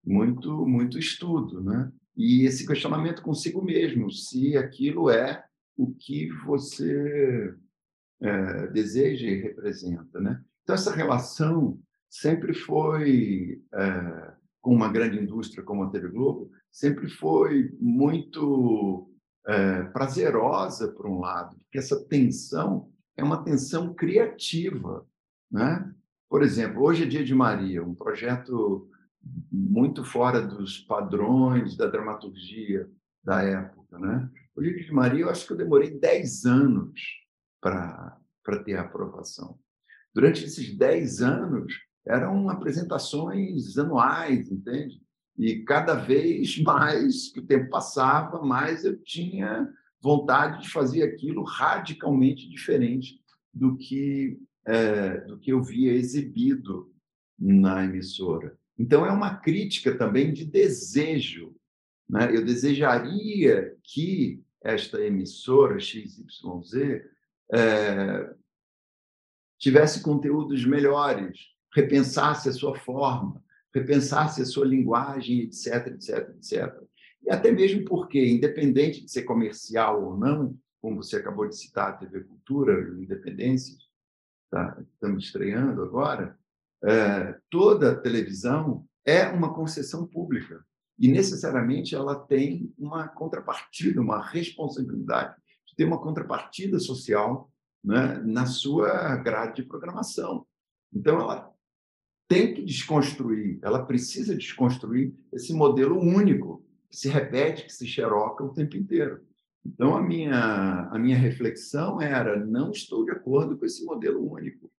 [0.03, 1.91] muito muito estudo, né?
[2.15, 5.43] e esse questionamento consigo mesmo, se aquilo é
[5.75, 7.53] o que você
[8.21, 10.19] é, deseja e representa.
[10.19, 10.41] Né?
[10.63, 11.79] Então, essa relação
[12.09, 14.22] sempre foi, é,
[14.63, 19.11] com uma grande indústria como a TV Globo, sempre foi muito
[19.45, 25.05] é, prazerosa, por um lado, porque essa tensão é uma tensão criativa.
[25.51, 25.93] Né?
[26.29, 28.89] Por exemplo, hoje é Dia de Maria, um projeto
[29.51, 32.89] muito fora dos padrões da dramaturgia
[33.21, 33.99] da época.
[33.99, 34.29] Né?
[34.55, 37.01] O livro de Maria, eu acho que eu demorei 10 anos
[37.61, 38.17] para
[38.63, 39.59] ter a aprovação.
[40.13, 41.73] Durante esses 10 anos,
[42.05, 45.01] eram apresentações anuais, entende?
[45.37, 49.67] E cada vez mais que o tempo passava, mais eu tinha
[50.01, 53.21] vontade de fazer aquilo radicalmente diferente
[53.53, 56.91] do que é, do que eu via exibido
[57.37, 58.57] na emissora.
[58.77, 61.55] Então, é uma crítica também de desejo.
[62.09, 62.35] Né?
[62.35, 66.73] Eu desejaria que esta emissora XYZ
[67.53, 68.33] é,
[69.59, 76.83] tivesse conteúdos melhores, repensasse a sua forma, repensasse a sua linguagem, etc, etc, etc.
[77.23, 81.89] E até mesmo porque, independente de ser comercial ou não, como você acabou de citar
[81.89, 83.75] a TV Cultura, Independência,
[84.51, 84.77] tá?
[84.93, 86.37] estamos estreando agora,
[86.83, 90.63] é, toda televisão é uma concessão pública
[90.99, 97.49] e necessariamente ela tem uma contrapartida, uma responsabilidade de ter uma contrapartida social
[97.83, 100.45] né, na sua grade de programação.
[100.93, 101.52] Então, ela
[102.27, 108.43] tem que desconstruir, ela precisa desconstruir esse modelo único que se repete, que se xeroca
[108.43, 109.21] o tempo inteiro.
[109.65, 114.71] Então, a minha, a minha reflexão era: não estou de acordo com esse modelo único.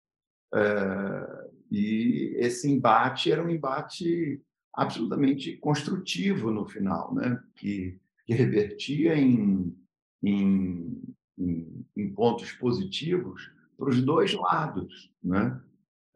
[0.52, 4.40] É, e esse embate era um embate
[4.72, 7.40] absolutamente construtivo no final, né?
[7.56, 9.74] que, que revertia em,
[10.22, 11.02] em,
[11.38, 15.10] em, em pontos positivos para os dois lados.
[15.22, 15.60] Né?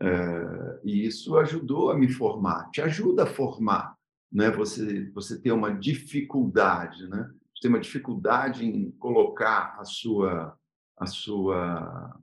[0.00, 3.96] É, e isso ajudou a me formar, te ajuda a formar.
[4.32, 4.50] Né?
[4.50, 7.30] Você, você ter uma dificuldade, né?
[7.54, 10.56] você tem uma dificuldade em colocar a sua,
[10.96, 12.20] a sua,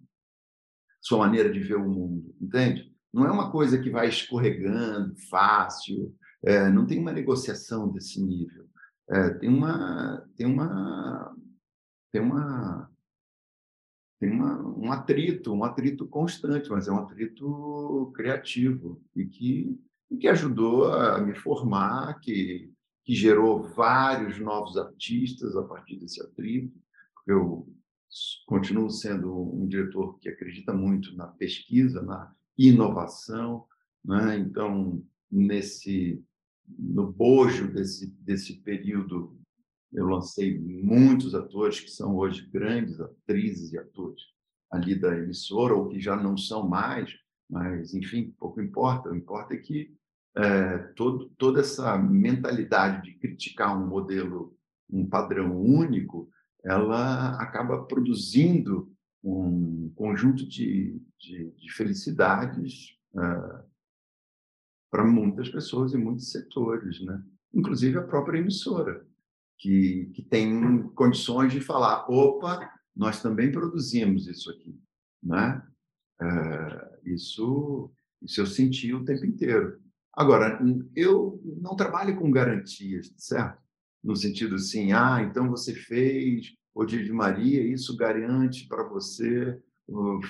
[1.01, 2.93] sua maneira de ver o mundo, entende?
[3.13, 8.65] Não é uma coisa que vai escorregando, fácil, é, não tem uma negociação desse nível.
[9.09, 11.35] É, tem uma tem uma
[12.11, 12.89] tem uma
[14.19, 19.77] tem uma, um atrito, um atrito constante, mas é um atrito criativo e que,
[20.09, 22.71] e que ajudou a me formar, que,
[23.03, 26.73] que gerou vários novos artistas a partir desse atrito.
[27.27, 27.67] Eu
[28.45, 33.65] continuo sendo um diretor que acredita muito na pesquisa, na inovação,
[34.03, 34.37] né?
[34.37, 36.23] então nesse
[36.67, 39.37] no bojo desse desse período
[39.95, 44.21] eu lancei muitos atores que são hoje grandes atrizes e atores
[44.69, 47.13] ali da emissora, ou que já não são mais,
[47.49, 49.09] mas, enfim, pouco importa.
[49.09, 49.95] O importa é que
[50.35, 54.57] é, todo, toda essa mentalidade de criticar um modelo,
[54.89, 56.29] um padrão único,
[56.63, 58.91] ela acaba produzindo
[59.23, 63.63] um conjunto de, de, de felicidades é,
[64.91, 67.23] para muitas pessoas e muitos setores, né?
[67.53, 69.05] inclusive a própria emissora
[69.57, 74.79] que, que tem condições de falar: opa, nós também produzimos isso aqui.
[75.21, 75.61] Né?
[76.21, 77.91] É, isso,
[78.21, 79.79] isso eu senti o tempo inteiro.
[80.13, 80.59] Agora,
[80.95, 83.61] eu não trabalho com garantias, certo?
[84.03, 89.59] No sentido assim, ah, então você fez o dia de Maria, isso garante para você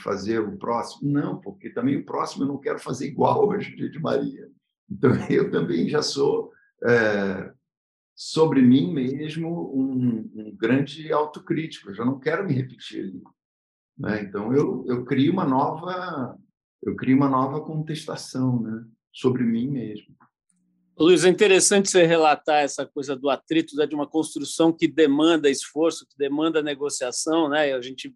[0.03, 1.11] fazer o próximo.
[1.11, 4.49] Não, porque também o próximo eu não quero fazer igual ao dia de Maria.
[4.89, 6.51] Então, eu também já sou
[6.83, 7.53] é,
[8.15, 11.89] sobre mim mesmo um, um grande autocrítico.
[11.89, 13.23] Eu já não quero me repetir ali.
[13.97, 14.23] Né?
[14.23, 16.37] Então eu, eu crio uma nova
[16.85, 18.85] eu crio uma nova contestação, né?
[19.11, 20.15] Sobre mim mesmo.
[20.97, 23.87] Luiz, é interessante você relatar essa coisa do atrito né?
[23.87, 27.73] de uma construção que demanda esforço, que demanda negociação, né?
[27.73, 28.15] A gente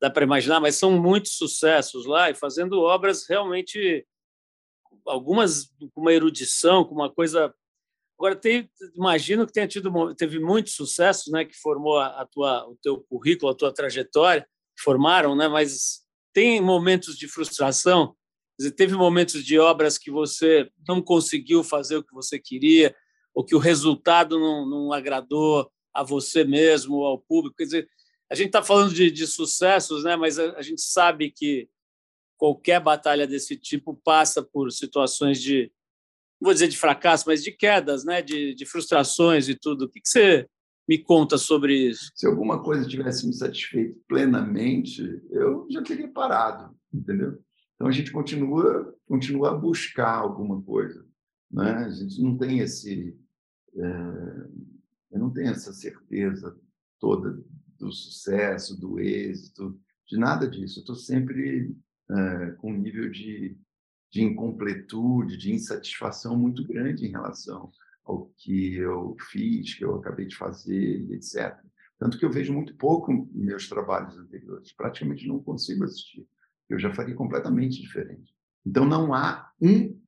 [0.00, 4.06] dá para imaginar, mas são muitos sucessos lá e fazendo obras realmente
[5.06, 7.52] algumas com uma erudição, com uma coisa
[8.18, 12.76] Agora, tem, imagino que tenha tido, teve muito sucesso, né, que formou a, tua, o
[12.82, 14.46] teu currículo, a tua trajetória,
[14.78, 18.14] formaram, né, mas tem momentos de frustração,
[18.58, 22.94] dizer, teve momentos de obras que você não conseguiu fazer o que você queria,
[23.34, 27.56] ou que o resultado não, não agradou a você mesmo, ao público.
[27.56, 27.88] Quer dizer,
[28.30, 31.68] a gente está falando de, de, sucessos, né, mas a, a gente sabe que
[32.36, 35.70] qualquer batalha desse tipo passa por situações de
[36.44, 38.22] vou dizer de fracasso, mas de quedas, né?
[38.22, 39.86] de, de frustrações e tudo.
[39.86, 40.46] O que, que você
[40.88, 42.10] me conta sobre isso?
[42.14, 47.38] Se alguma coisa tivesse me satisfeito plenamente, eu já teria parado, entendeu?
[47.74, 51.04] Então a gente continua, continua a buscar alguma coisa,
[51.50, 51.72] né?
[51.86, 53.16] A gente não tem esse,
[53.74, 53.86] é,
[55.12, 56.56] eu não tenho essa certeza
[57.00, 57.42] toda
[57.78, 60.78] do sucesso, do êxito, de nada disso.
[60.78, 61.74] Eu estou sempre
[62.10, 63.58] é, com um nível de
[64.14, 67.72] de incompletude, de insatisfação muito grande em relação
[68.04, 71.58] ao que eu fiz, que eu acabei de fazer, etc.
[71.98, 76.28] Tanto que eu vejo muito pouco meus trabalhos anteriores, praticamente não consigo assistir.
[76.68, 78.32] Eu já faria completamente diferente.
[78.64, 80.00] Então, não há um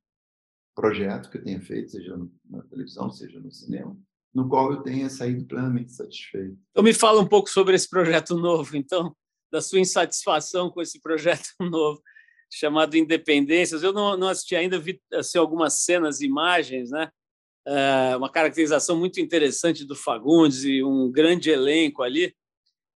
[0.73, 2.17] projeto que eu tenha feito, seja
[2.49, 3.97] na televisão, seja no cinema,
[4.33, 6.57] no qual eu tenha saído plenamente satisfeito.
[6.71, 9.13] Então, me fala um pouco sobre esse projeto novo, então,
[9.51, 12.01] da sua insatisfação com esse projeto novo
[12.49, 13.83] chamado Independências.
[13.83, 17.09] Eu não, não assisti ainda, vi assim, algumas cenas, imagens, né?
[17.65, 22.33] É, uma caracterização muito interessante do Fagundes e um grande elenco ali.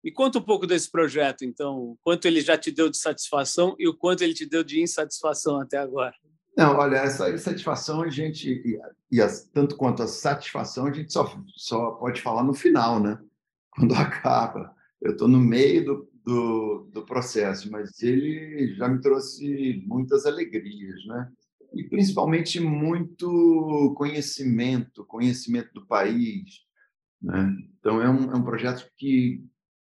[0.03, 3.87] Me conta um pouco desse projeto, então, quanto ele já te deu de satisfação e
[3.87, 6.15] o quanto ele te deu de insatisfação até agora.
[6.57, 8.79] Não, olha, essa insatisfação a gente, e,
[9.11, 9.21] e
[9.53, 13.19] tanto quanto a satisfação, a gente só, só pode falar no final, né?
[13.71, 14.75] Quando acaba.
[15.01, 21.05] Eu estou no meio do, do, do processo, mas ele já me trouxe muitas alegrias,
[21.05, 21.31] né?
[21.73, 26.61] E principalmente muito conhecimento, conhecimento do país,
[27.21, 27.55] né?
[27.79, 29.43] Então é um, é um projeto que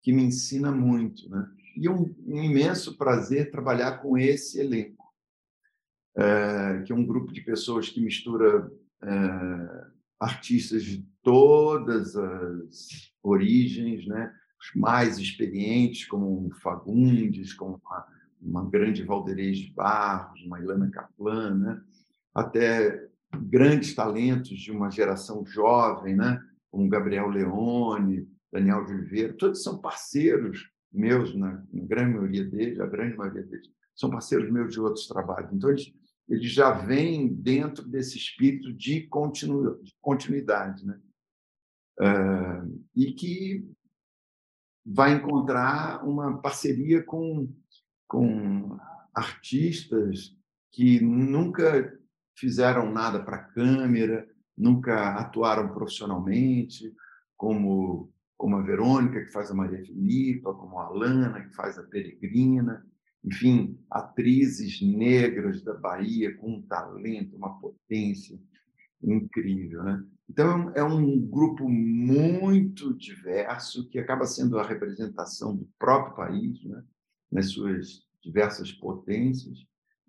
[0.03, 1.49] que me ensina muito, né?
[1.77, 5.05] E um, um imenso prazer trabalhar com esse elenco,
[6.17, 8.71] é, que é um grupo de pessoas que mistura
[9.03, 9.87] é,
[10.19, 14.35] artistas de todas as origens, né?
[14.61, 18.07] Os mais experientes, como Fagundes, como uma,
[18.41, 21.83] uma grande Valderez de Barros, uma Ilana Kaplan, né?
[22.35, 26.39] até grandes talentos de uma geração jovem, né?
[26.71, 32.87] como Gabriel Leone, Daniel de Oliveira, todos são parceiros meus, na, grande maioria deles, a
[32.87, 35.53] grande maioria deles, são parceiros meus de outros trabalhos.
[35.53, 35.93] Então, eles,
[36.29, 39.09] eles já vêm dentro desse espírito de,
[39.83, 40.85] de continuidade.
[40.85, 41.01] Né?
[42.01, 43.65] Uh, e que
[44.85, 47.49] vai encontrar uma parceria com,
[48.07, 48.79] com
[49.15, 50.37] artistas
[50.73, 51.93] que nunca
[52.37, 56.95] fizeram nada para a câmera, nunca atuaram profissionalmente,
[57.37, 61.83] como como a Verônica, que faz a Maria Filipa, como a Alana, que faz a
[61.83, 62.83] Peregrina,
[63.23, 68.41] enfim, atrizes negras da Bahia com um talento, uma potência
[69.03, 69.83] incrível.
[69.83, 70.03] Né?
[70.31, 76.85] Então, é um grupo muito diverso que acaba sendo a representação do próprio país, né?
[77.33, 79.59] nas suas diversas potências,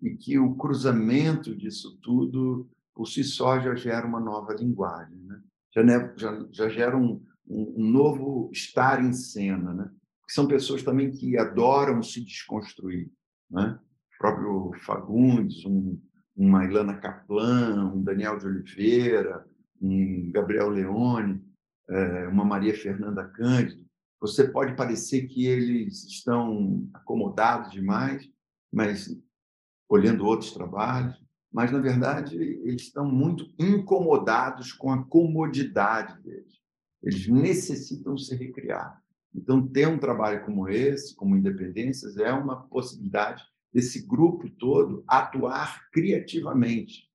[0.00, 5.18] e que o cruzamento disso tudo, por si só, já gera uma nova linguagem.
[5.24, 5.42] Né?
[5.74, 9.74] Já, já, já gera um, um, um novo estar em cena.
[9.74, 9.90] Né?
[10.28, 13.10] Que são pessoas também que adoram se desconstruir.
[13.50, 13.76] Né?
[14.14, 16.00] O próprio Fagundes, um,
[16.36, 19.44] uma Ilana Kaplan, um Daniel de Oliveira,
[19.82, 21.42] um Gabriel Leone,
[21.88, 23.84] é, uma Maria Fernanda Cândido.
[24.20, 28.28] Você pode parecer que eles estão acomodados demais,
[28.72, 29.08] mas
[29.88, 31.20] olhando outros trabalhos,
[31.52, 36.60] mas na verdade eles estão muito incomodados com a comodidade deles.
[37.02, 39.02] Eles necessitam se recriar.
[39.34, 45.90] Então, ter um trabalho como esse, como Independências, é uma possibilidade desse grupo todo atuar
[45.90, 47.10] criativamente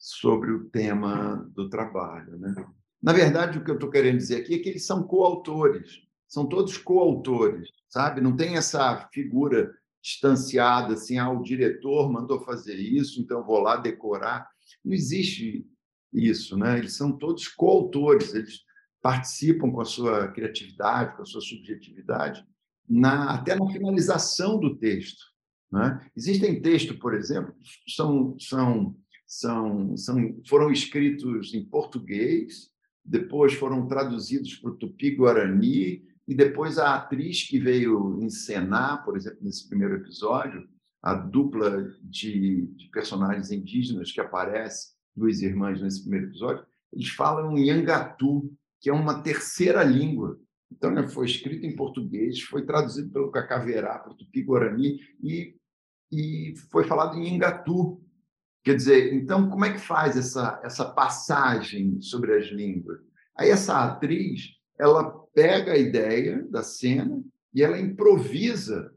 [0.00, 2.38] sobre o tema do trabalho.
[2.38, 2.54] Né?
[3.02, 6.46] Na verdade, o que eu estou querendo dizer aqui é que eles são coautores, são
[6.46, 8.22] todos coautores, sabe?
[8.22, 9.72] Não tem essa figura
[10.02, 14.48] distanciada assim, ah, o diretor mandou fazer isso, então vou lá decorar.
[14.82, 15.66] Não existe
[16.10, 16.78] isso, né?
[16.78, 18.64] Eles são todos coautores, eles
[19.02, 22.44] participam com a sua criatividade, com a sua subjetividade,
[22.88, 25.22] na, até na finalização do texto.
[25.70, 26.10] Né?
[26.16, 27.54] Existem textos, por exemplo,
[27.86, 28.96] são, são,
[29.30, 32.68] são, são, foram escritos em português,
[33.04, 39.38] depois foram traduzidos para o tupi-guarani, e depois a atriz que veio encenar, por exemplo,
[39.40, 40.68] nesse primeiro episódio,
[41.00, 47.56] a dupla de, de personagens indígenas que aparece, duas irmãs nesse primeiro episódio, eles falam
[47.56, 50.40] Yangatu, que é uma terceira língua.
[50.72, 55.54] Então, foi escrito em português, foi traduzido pelo Cacaverá, para o Tupi-Guarani, e,
[56.10, 57.99] e foi falado em Ingatu.
[58.62, 63.00] Quer dizer, então, como é que faz essa, essa passagem sobre as línguas?
[63.36, 67.22] Aí, essa atriz, ela pega a ideia da cena
[67.54, 68.92] e ela improvisa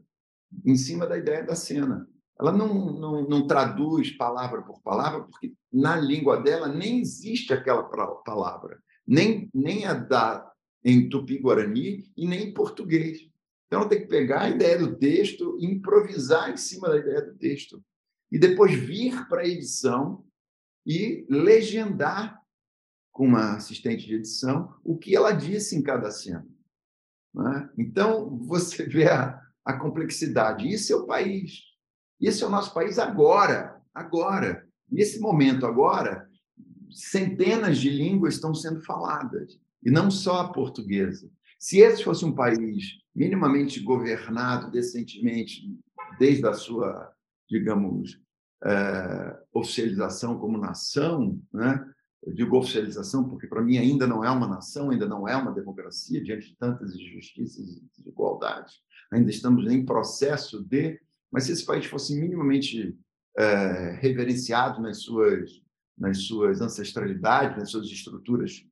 [0.64, 2.06] em cima da ideia da cena.
[2.38, 7.84] Ela não, não, não traduz palavra por palavra, porque na língua dela nem existe aquela
[7.84, 10.50] palavra nem, nem a da
[10.84, 13.28] em tupi-guarani e nem em português.
[13.66, 17.22] Então, ela tem que pegar a ideia do texto e improvisar em cima da ideia
[17.22, 17.82] do texto.
[18.34, 20.24] E depois vir para a edição
[20.84, 22.42] e legendar
[23.12, 26.44] com uma assistente de edição o que ela disse em cada cena.
[27.36, 27.68] É?
[27.78, 30.68] Então, você vê a, a complexidade.
[30.68, 31.60] Isso é o país.
[32.20, 33.80] Isso é o nosso país agora.
[33.94, 34.68] Agora.
[34.90, 36.28] Nesse momento agora,
[36.90, 41.30] centenas de línguas estão sendo faladas, e não só a portuguesa.
[41.56, 45.72] Se esse fosse um país minimamente governado decentemente
[46.18, 47.14] desde a sua,
[47.48, 48.23] digamos,
[48.64, 51.84] é, oficialização como nação, né?
[52.22, 55.52] Eu digo oficialização porque para mim ainda não é uma nação, ainda não é uma
[55.52, 58.80] democracia diante de tantas injustiças e desigualdades.
[59.12, 60.98] Ainda estamos em processo de,
[61.30, 62.98] mas se esse país fosse minimamente
[63.36, 65.62] é, reverenciado nas suas
[65.96, 68.64] nas suas ancestralidades, nas suas estruturas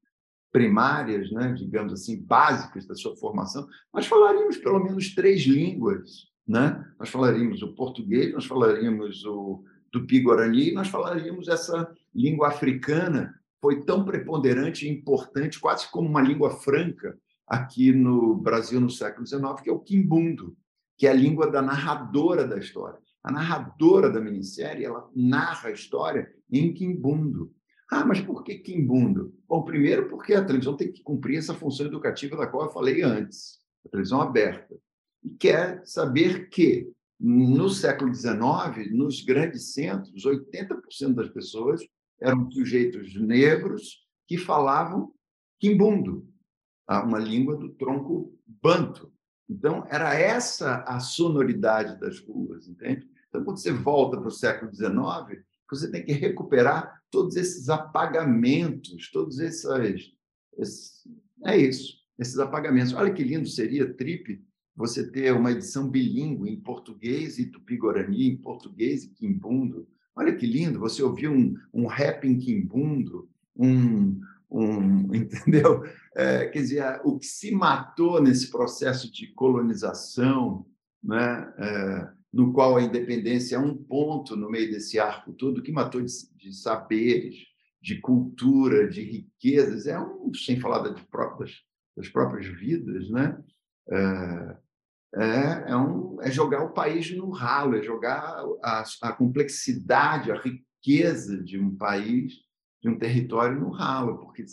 [0.51, 6.31] primárias, né, digamos assim, básicas da sua formação, nós falaríamos pelo menos três línguas.
[6.47, 6.85] Né?
[6.99, 14.05] Nós falaríamos o português, nós falaríamos o tupi-guarani, nós falaríamos essa língua africana, foi tão
[14.05, 17.17] preponderante e importante, quase como uma língua franca
[17.47, 20.57] aqui no Brasil no século XIX, que é o quimbundo,
[20.97, 22.99] que é a língua da narradora da história.
[23.23, 27.53] A narradora da minissérie ela narra a história em quimbundo.
[27.91, 29.35] Ah, mas por que quimbundo?
[29.47, 33.03] Bom, primeiro porque a televisão tem que cumprir essa função educativa da qual eu falei
[33.03, 34.75] antes, a televisão aberta.
[35.23, 36.91] E quer saber que,
[37.25, 41.81] no século XIX, nos grandes centros, 80% das pessoas
[42.21, 45.13] eram sujeitos negros que falavam
[45.61, 46.29] quimbundo,
[46.89, 49.13] uma língua do tronco banto.
[49.49, 53.09] Então, era essa a sonoridade das ruas, entende?
[53.29, 59.11] Então, quando você volta para o século XIX, você tem que recuperar todos esses apagamentos,
[59.13, 59.65] todos esses,
[60.59, 61.07] esses
[61.45, 62.93] é isso, esses apagamentos.
[62.93, 64.45] Olha que lindo seria, Trip,
[64.75, 69.87] você ter uma edição bilíngue em português e tupi-guarani, em português e quimbundo.
[70.15, 74.21] Olha que lindo, você ouvir um, um rap em quimbundo, um,
[74.51, 75.83] um entendeu?
[76.15, 80.67] É, quer dizer, o que se matou nesse processo de colonização,
[81.03, 81.53] né?
[81.59, 86.01] É, no qual a independência é um ponto no meio desse arco todo, que matou
[86.01, 87.37] de, de saberes,
[87.81, 91.51] de cultura, de riquezas, é um, sem falar de próprias
[91.95, 93.39] das próprias vidas, né?
[93.91, 94.57] É,
[95.15, 100.41] é, é, um, é jogar o país no ralo, é jogar a, a complexidade, a
[100.41, 102.35] riqueza de um país,
[102.83, 104.45] de um território no ralo, porque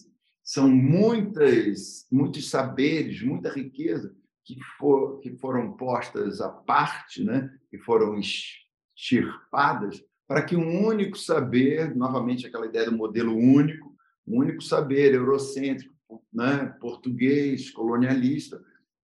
[0.44, 4.14] são muitas, muitos saberes, muita riqueza
[4.44, 7.50] que, for, que foram postas à parte, né?
[7.70, 13.96] que foram extirpadas, para que um único saber, novamente aquela ideia do modelo único,
[14.28, 15.96] um único saber eurocêntrico,
[16.34, 16.66] né?
[16.80, 18.60] português, colonialista,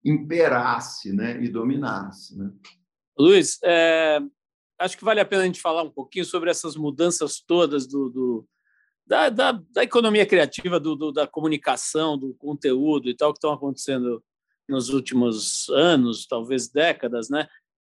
[0.03, 1.41] imperasse né?
[1.43, 2.37] e dominasse.
[2.37, 2.51] Né?
[3.17, 4.19] Luiz, é,
[4.79, 8.09] acho que vale a pena a gente falar um pouquinho sobre essas mudanças todas do,
[8.09, 8.47] do
[9.05, 13.53] da, da, da, economia criativa, do, do, da comunicação, do conteúdo e tal, que estão
[13.53, 14.21] acontecendo
[14.67, 17.47] nos últimos anos, talvez décadas, né?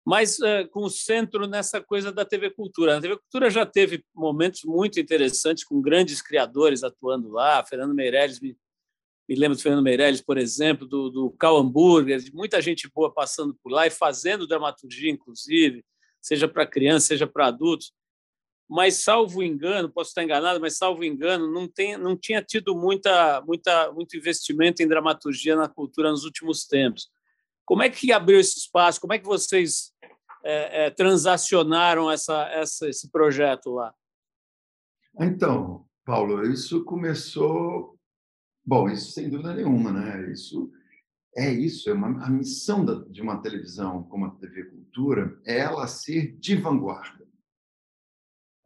[0.07, 2.97] mas é, com o centro nessa coisa da TV Cultura.
[2.97, 8.39] A TV Cultura já teve momentos muito interessantes, com grandes criadores atuando lá, Fernando Meirelles,
[8.39, 8.55] me,
[9.27, 13.13] me lembro do Fernando Meirelles, por exemplo, do, do Cal Hamburger, de muita gente boa
[13.13, 15.83] passando por lá e fazendo dramaturgia, inclusive,
[16.21, 17.91] seja para criança, seja para adultos
[18.69, 23.41] mas salvo engano, posso estar enganado, mas salvo engano, não, tem, não tinha tido muita,
[23.41, 27.09] muita, muito investimento em dramaturgia na cultura nos últimos tempos.
[27.65, 28.99] Como é que abriu esse espaço?
[28.99, 29.93] Como é que vocês
[30.43, 33.93] é, é, transacionaram essa, essa, esse projeto lá?
[35.19, 37.96] Então, Paulo, isso começou.
[38.67, 40.29] Bom, isso sem dúvida nenhuma, né?
[40.31, 40.69] Isso
[41.35, 45.59] é isso, é uma, a missão da, de uma televisão como a TV Cultura é
[45.59, 47.27] ela ser de vanguarda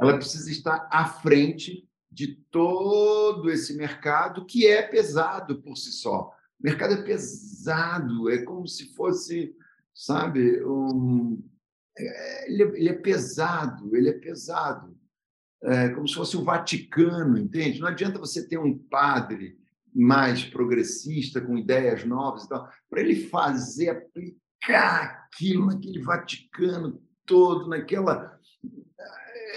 [0.02, 6.34] ela precisa estar à frente de todo esse mercado que é pesado por si só.
[6.60, 9.56] O mercado é pesado, é como se fosse,
[9.94, 11.48] sabe, um,
[11.96, 15.00] é, ele, é, ele, é, pesado, ele é pesado.
[15.64, 17.80] É como se fosse o Vaticano, entende?
[17.80, 19.61] Não adianta você ter um padre
[19.94, 27.68] mais progressista, com ideias novas e tal, para ele fazer, aplicar aquilo naquele Vaticano todo,
[27.68, 28.40] naquela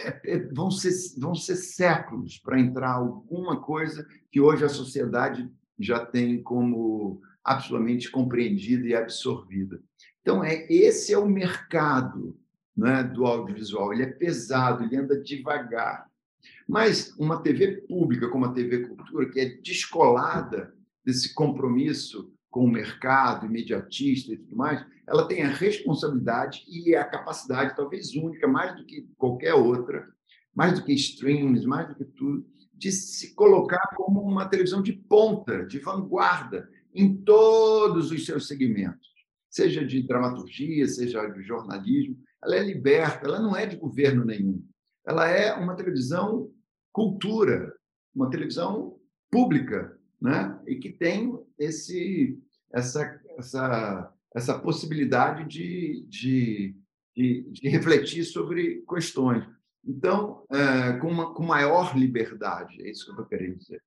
[0.05, 5.51] é, é, vão, ser, vão ser séculos para entrar alguma coisa que hoje a sociedade
[5.79, 9.81] já tem como absolutamente compreendida e absorvida.
[10.21, 12.39] Então, é esse é o mercado
[12.77, 13.93] né, do audiovisual.
[13.93, 16.07] Ele é pesado, ele anda devagar.
[16.69, 20.75] Mas uma TV pública como a TV Cultura, que é descolada
[21.05, 27.05] desse compromisso com o mercado imediatista e tudo mais, ela tem a responsabilidade e a
[27.05, 30.09] capacidade, talvez única, mais do que qualquer outra,
[30.55, 34.93] mais do que streams, mais do que tudo, de se colocar como uma televisão de
[34.93, 39.09] ponta, de vanguarda, em todos os seus segmentos,
[39.51, 42.17] seja de dramaturgia, seja de jornalismo.
[42.43, 44.65] Ela é liberta, ela não é de governo nenhum.
[45.07, 46.51] Ela é uma televisão
[46.93, 47.75] cultura,
[48.15, 48.99] uma televisão
[49.31, 50.59] pública, né?
[50.67, 52.39] e que tem esse,
[52.73, 56.77] essa, essa essa possibilidade de, de,
[57.17, 59.45] de, de refletir sobre questões.
[59.87, 63.81] Então, é, com, uma, com maior liberdade, é isso que eu estou querendo dizer.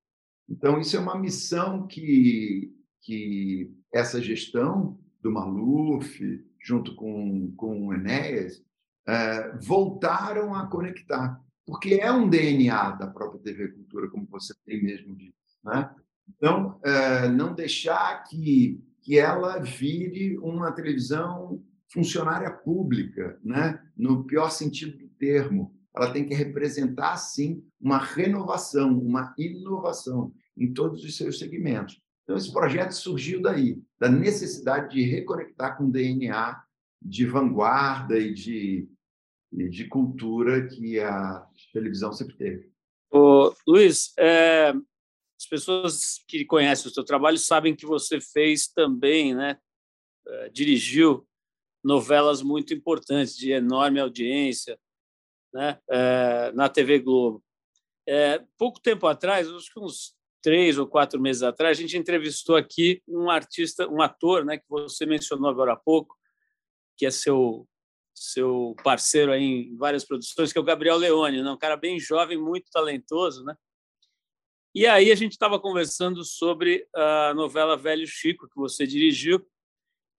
[0.50, 6.22] Então, isso é uma missão que, que essa gestão do Maluf,
[6.62, 8.64] junto com, com o Enéas,
[9.08, 14.84] é, voltaram a conectar, porque é um DNA da própria TV Cultura, como você tem
[14.84, 15.36] mesmo dito.
[15.64, 15.90] Né?
[16.30, 23.82] Então, é, não deixar que que ela vire uma televisão funcionária pública, né?
[23.96, 25.74] no pior sentido do termo.
[25.96, 32.02] Ela tem que representar, sim, uma renovação, uma inovação em todos os seus segmentos.
[32.24, 36.62] Então, esse projeto surgiu daí, da necessidade de reconectar com o DNA
[37.02, 38.90] de vanguarda e de,
[39.52, 42.72] de cultura que a televisão sempre teve.
[43.10, 44.74] Ô, Luiz, é,
[45.40, 49.60] as pessoas que conhecem o seu trabalho sabem que você fez também, né?
[50.28, 51.28] Eh, dirigiu
[51.84, 54.80] novelas muito importantes, de enorme audiência,
[55.54, 55.80] né?
[55.90, 57.44] Eh, na TV Globo.
[58.08, 62.56] É, pouco tempo atrás, acho que uns três ou quatro meses atrás, a gente entrevistou
[62.56, 66.16] aqui um artista, um ator, né, que você mencionou agora há pouco,
[66.96, 67.68] que é seu
[68.18, 71.52] seu parceiro aí em várias produções, que é o Gabriel Leone, né?
[71.52, 73.56] um cara bem jovem, muito talentoso, né?
[74.74, 79.44] E aí a gente estava conversando sobre a novela Velho Chico, que você dirigiu,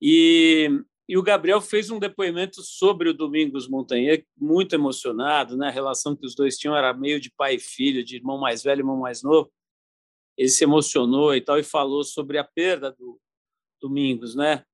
[0.00, 0.68] e,
[1.08, 5.68] e o Gabriel fez um depoimento sobre o Domingos Montanha, muito emocionado, né?
[5.68, 8.62] a relação que os dois tinham era meio de pai e filho, de irmão mais
[8.62, 9.50] velho e irmão mais novo.
[10.36, 13.20] Ele se emocionou e tal, e falou sobre a perda do
[13.80, 14.64] Domingos, né?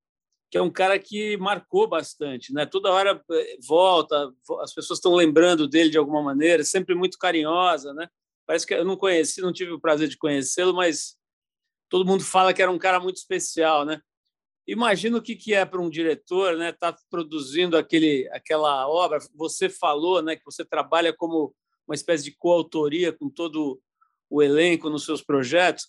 [0.55, 2.65] Que é um cara que marcou bastante, né?
[2.65, 7.93] Toda hora eh, volta, as pessoas estão lembrando dele de alguma maneira, sempre muito carinhosa,
[7.93, 8.09] né?
[8.47, 11.17] Parece que eu não conheci, não tive o prazer de conhecê-lo, mas
[11.89, 14.01] todo mundo fala que era um cara muito especial, né?
[14.65, 16.71] Imagina o que, que é para um diretor, né?
[16.71, 19.19] Tá produzindo aquele, aquela obra.
[19.35, 21.53] Você falou, né, que você trabalha como
[21.85, 23.83] uma espécie de coautoria com todo
[24.31, 25.89] o elenco nos seus projetos.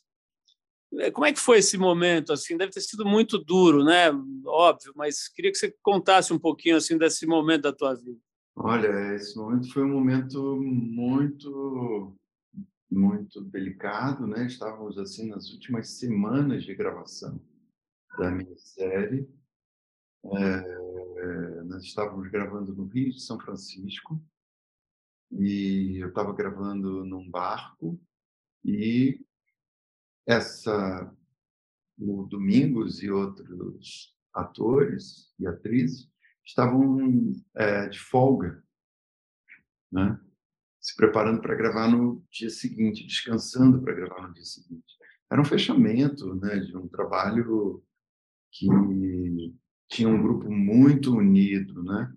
[0.99, 2.31] É, como é que foi esse momento?
[2.31, 4.09] Assim, deve ter sido muito duro, né?
[4.45, 8.19] Óbvio, mas queria que você contasse um pouquinho assim desse momento da tua vida.
[8.55, 12.15] Olha, esse momento foi um momento muito
[12.89, 14.45] muito delicado, né?
[14.45, 17.41] Estávamos assim nas últimas semanas de gravação
[18.17, 19.27] da minha série.
[20.23, 24.21] É, nós estávamos gravando no Rio de São Francisco
[25.31, 27.99] e eu estava gravando num barco
[28.63, 29.24] e
[30.25, 31.11] essa
[31.97, 36.09] o Domingos e outros atores e atrizes
[36.45, 38.63] estavam é, de folga,
[39.91, 40.19] né?
[40.79, 44.93] se preparando para gravar no dia seguinte, descansando para gravar no dia seguinte.
[45.31, 47.83] Era um fechamento né, de um trabalho
[48.51, 48.67] que
[49.89, 52.13] tinha um grupo muito unido, né?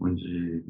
[0.00, 0.64] onde,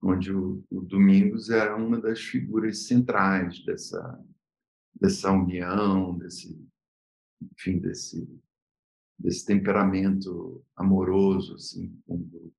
[0.00, 4.18] onde o, o Domingos era uma das figuras centrais dessa,
[5.00, 6.62] dessa união, desse,
[7.52, 8.28] enfim, desse,
[9.18, 12.54] desse temperamento amoroso assim, com o grupo.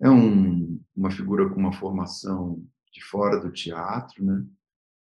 [0.00, 4.44] É um, uma figura com uma formação de fora do teatro, né?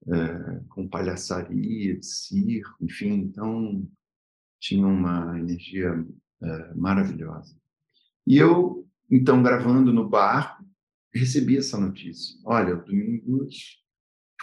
[0.06, 3.86] É, com palhaçaria, circo, enfim, então
[4.60, 5.92] tinha uma energia
[6.40, 7.56] é, maravilhosa.
[8.26, 10.64] E eu, então, gravando no barco,
[11.12, 12.38] recebi essa notícia.
[12.44, 13.82] Olha, o Domingos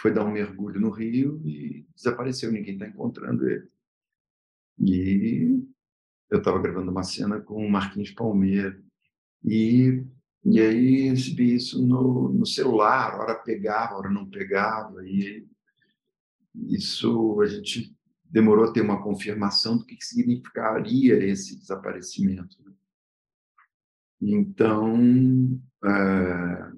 [0.06, 3.68] foi dar um mergulho no rio e desapareceu, ninguém está encontrando ele.
[4.78, 5.64] E
[6.30, 8.80] eu estava gravando uma cena com o Marquinhos Palmeira
[9.44, 10.04] e
[10.44, 15.44] e aí recebi isso no, no celular, hora pegava, hora não pegava, e
[16.54, 17.92] isso a gente
[18.22, 22.56] demorou a ter uma confirmação do que significaria esse desaparecimento.
[22.64, 22.72] Né?
[24.22, 26.72] Então, é,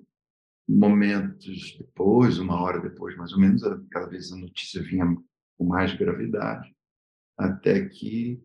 [0.69, 5.07] momentos depois, uma hora depois, mais ou menos, cada vez a notícia vinha
[5.57, 6.75] com mais gravidade,
[7.37, 8.43] até que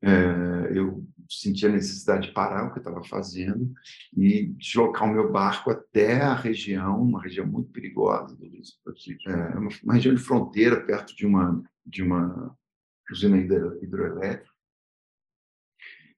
[0.00, 3.72] é, eu senti a necessidade de parar o que eu estava fazendo
[4.16, 8.36] e deslocar o meu barco até a região, uma região muito perigosa
[9.26, 12.56] é uma, uma região de fronteira perto de uma de uma
[13.10, 14.52] usina hidroelétrica.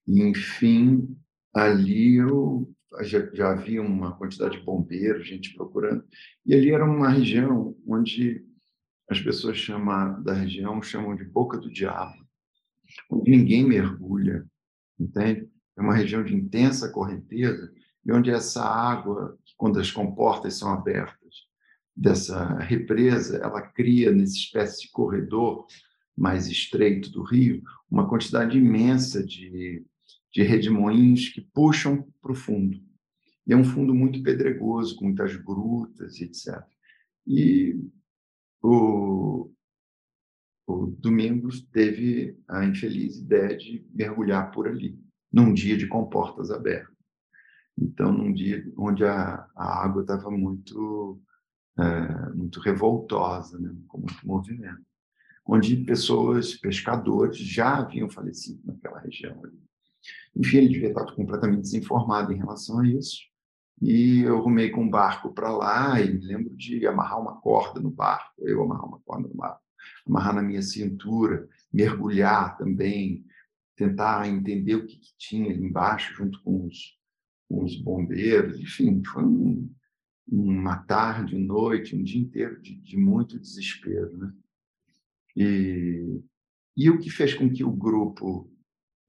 [0.06, 1.16] E, enfim,
[1.54, 2.68] ali eu
[3.02, 6.04] já, já havia uma quantidade de bombeiros, gente procurando,
[6.44, 8.44] e ali era uma região onde
[9.08, 12.20] as pessoas chamam da região chamam de Boca do Diabo
[13.10, 14.46] onde ninguém mergulha,
[14.98, 15.48] entende?
[15.76, 17.72] É uma região de intensa correnteza
[18.04, 21.48] e onde essa água, quando as comportas são abertas,
[21.94, 25.66] dessa represa, ela cria nessa espécie de corredor
[26.16, 29.84] mais estreito do rio uma quantidade imensa de,
[30.32, 32.80] de redemoinhos que puxam para o fundo.
[33.46, 36.62] E é um fundo muito pedregoso, com muitas grutas, etc.
[37.26, 37.80] E
[38.62, 39.50] o,
[40.66, 44.98] o Domingos teve a infeliz ideia de mergulhar por ali,
[45.32, 46.94] num dia de comportas abertas.
[47.76, 51.20] Então, num dia onde a, a água estava muito,
[51.78, 53.74] é, muito revoltosa, né?
[53.88, 54.84] com muito movimento,
[55.46, 59.69] onde pessoas, pescadores, já haviam falecido naquela região ali.
[60.36, 63.18] Enfim, ele devia estar completamente desinformado em relação a isso.
[63.80, 67.80] E eu arrumei com um barco para lá e me lembro de amarrar uma corda
[67.80, 69.60] no barco, eu amarrar uma corda no barco
[70.06, 73.24] amarrar na minha cintura, mergulhar também,
[73.76, 76.98] tentar entender o que, que tinha ali embaixo, junto com os,
[77.48, 78.58] com os bombeiros.
[78.60, 79.72] Enfim, foi um,
[80.28, 84.16] uma tarde, noite, um dia inteiro de, de muito desespero.
[84.16, 84.32] Né?
[85.36, 86.20] E,
[86.76, 88.50] e o que fez com que o grupo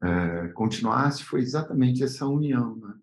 [0.03, 2.75] é, continuasse foi exatamente essa união.
[2.75, 2.93] Né?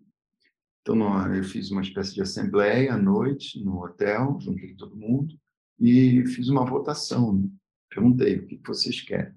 [0.81, 5.33] Então, eu fiz uma espécie de assembleia à noite no hotel, juntei todo mundo
[5.79, 7.35] e fiz uma votação.
[7.35, 7.49] Né?
[7.89, 9.33] Perguntei o que vocês querem,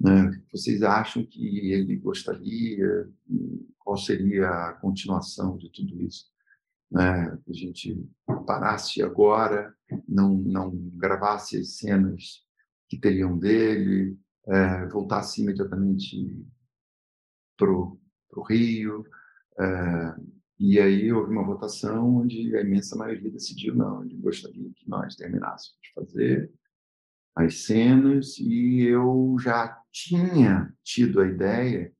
[0.00, 0.24] né?
[0.24, 3.08] o que vocês acham que ele gostaria,
[3.78, 6.26] qual seria a continuação de tudo isso.
[6.90, 7.36] Né?
[7.44, 8.08] Que a gente
[8.46, 9.74] parasse agora,
[10.08, 12.44] não, não gravasse as cenas
[12.88, 14.16] que teriam dele,
[14.46, 16.46] é, voltasse imediatamente
[17.56, 17.98] para o
[18.48, 19.04] Rio.
[19.58, 20.14] É,
[20.58, 25.14] e aí houve uma votação onde a imensa maioria decidiu não, ele gostaria que nós
[25.14, 26.50] terminássemos de fazer
[27.34, 31.92] as cenas e eu já tinha tido a ideia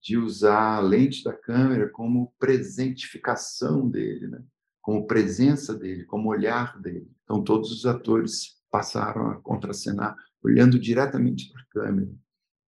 [0.00, 4.44] de usar a lente da câmera como presentificação dele, né?
[4.80, 7.10] como presença dele, como olhar dele.
[7.24, 12.12] Então, todos os atores passaram a contracenar olhando diretamente para a câmera.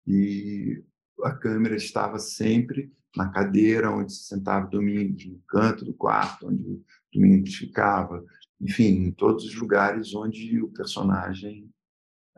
[0.07, 0.83] e
[1.23, 6.62] a câmera estava sempre na cadeira onde se sentava Domingos, no canto do quarto onde
[6.62, 8.25] o Domingos ficava,
[8.61, 11.71] enfim, em todos os lugares onde o personagem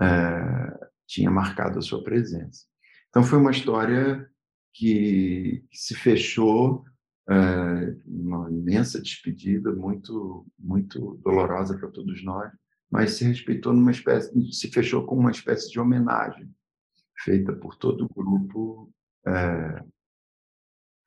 [0.00, 2.64] é, tinha marcado a sua presença.
[3.08, 4.28] Então foi uma história
[4.72, 6.84] que, que se fechou
[7.28, 12.52] é, uma imensa despedida, muito muito dolorosa para todos nós,
[12.90, 16.48] mas se respeitou numa espécie, se fechou com uma espécie de homenagem
[17.18, 18.92] feita por todo o grupo,
[19.26, 19.84] é,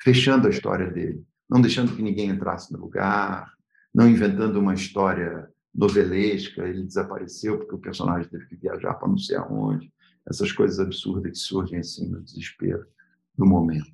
[0.01, 3.51] fechando a história dele, não deixando que ninguém entrasse no lugar,
[3.93, 9.17] não inventando uma história novelesca, ele desapareceu porque o personagem teve que viajar para não
[9.17, 9.91] sei aonde,
[10.27, 12.85] essas coisas absurdas que surgem assim no desespero
[13.37, 13.91] do momento.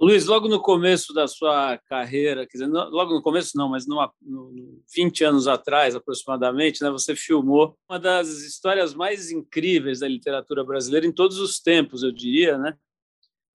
[0.00, 4.12] Luiz, logo no começo da sua carreira, quer dizer, logo no começo não, mas numa,
[4.20, 10.64] no, 20 anos atrás, aproximadamente, né, você filmou uma das histórias mais incríveis da literatura
[10.64, 12.76] brasileira em todos os tempos, eu diria, né?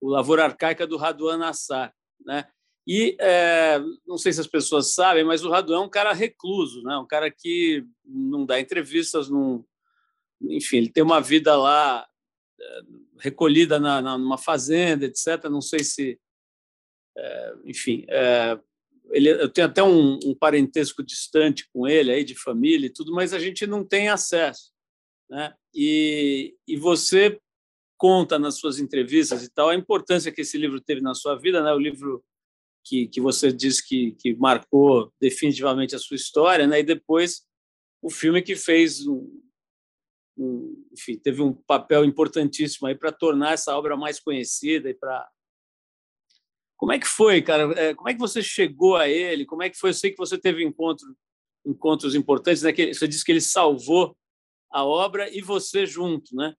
[0.00, 1.92] O Lavoura Arcaica do Raduan Assar,
[2.24, 2.46] né?
[2.86, 6.82] E é, não sei se as pessoas sabem, mas o Raduan é um cara recluso,
[6.82, 6.96] né?
[6.96, 9.62] Um cara que não dá entrevistas, não,
[10.40, 12.06] enfim, ele tem uma vida lá
[12.58, 12.80] é,
[13.18, 15.44] recolhida na, na, numa fazenda, etc.
[15.50, 16.18] Não sei se
[17.20, 18.58] é, enfim, é,
[19.10, 23.12] ele, eu tenho até um, um, parentesco distante com ele, aí de família e tudo,
[23.12, 24.72] mas a gente não tem acesso.
[25.28, 25.54] Né?
[25.74, 27.38] E, e você
[27.98, 31.62] conta nas suas entrevistas e tal a importância que esse livro teve na sua vida,
[31.62, 31.72] né?
[31.72, 32.24] o livro
[32.84, 36.80] que, que você diz que, que marcou definitivamente a sua história, né?
[36.80, 37.46] e depois
[38.00, 39.28] o filme que fez um,
[40.38, 45.28] um, enfim, teve um papel importantíssimo aí para tornar essa obra mais conhecida e para
[46.80, 47.78] como é que foi, cara?
[47.78, 49.44] É, como é que você chegou a ele?
[49.44, 49.90] Como é que foi?
[49.90, 51.14] Eu sei que você teve encontro,
[51.62, 52.72] encontros importantes, né?
[52.72, 54.16] Você disse que ele salvou
[54.72, 56.54] a obra e você junto, né?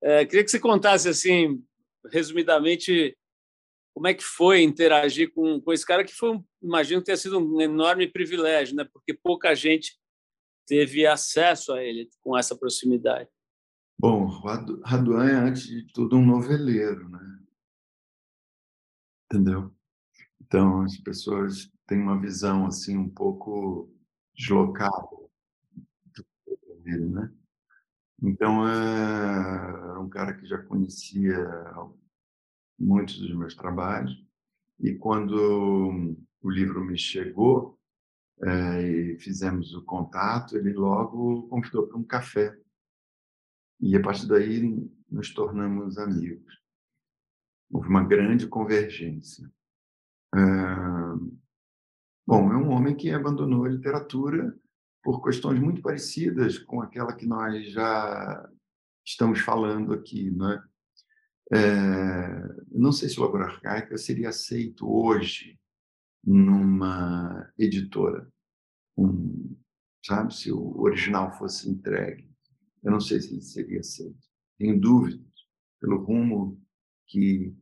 [0.00, 1.60] É, queria que você contasse assim,
[2.12, 3.18] resumidamente,
[3.92, 7.40] como é que foi interagir com, com esse cara que foi, imagino que tenha sido
[7.40, 8.86] um enorme privilégio, né?
[8.92, 9.98] Porque pouca gente
[10.68, 13.28] teve acesso a ele com essa proximidade.
[13.98, 14.26] Bom,
[14.84, 17.18] Raduan é antes de tudo um noveleiro, né?
[19.34, 19.74] Entendeu?
[20.40, 23.92] Então as pessoas têm uma visão assim um pouco
[24.36, 25.08] deslocada
[26.84, 27.32] dele, né?
[28.22, 31.36] Então é, era um cara que já conhecia
[32.78, 34.24] muitos dos meus trabalhos
[34.78, 37.78] e quando o livro me chegou
[38.40, 42.56] é, e fizemos o contato, ele logo convidou para um café
[43.80, 46.63] e a partir daí nos tornamos amigos
[47.70, 49.50] houve uma grande convergência.
[52.26, 54.56] bom, é um homem que abandonou a literatura
[55.02, 58.50] por questões muito parecidas com aquela que nós já
[59.04, 60.62] estamos falando aqui, né?
[61.52, 61.58] É,
[62.72, 65.58] não sei se o Labor Arcaica seria aceito hoje
[66.24, 68.26] numa editora,
[68.96, 69.54] um,
[70.04, 72.30] sabe, se o original fosse entregue.
[72.82, 74.26] Eu não sei se ele seria aceito.
[74.58, 75.26] Tenho dúvidas
[75.80, 76.60] pelo rumo
[77.06, 77.54] que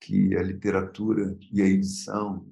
[0.00, 2.44] que a literatura e a edição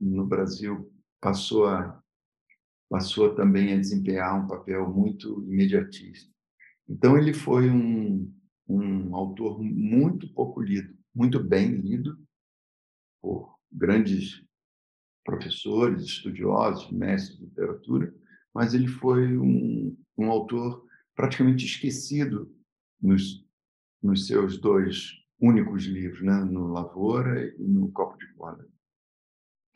[0.00, 2.02] no Brasil passou a
[2.88, 6.32] passou também a desempenhar um papel muito imediatista.
[6.88, 8.32] Então ele foi um,
[8.68, 12.16] um autor muito pouco lido, muito bem lido
[13.20, 14.40] por grandes
[15.24, 18.14] professores, estudiosos, mestres de literatura,
[18.54, 22.54] mas ele foi um, um autor praticamente esquecido
[23.00, 23.44] nos,
[24.06, 26.44] nos seus dois únicos livros, né?
[26.44, 28.64] no Lavoura e no Copo de Cola.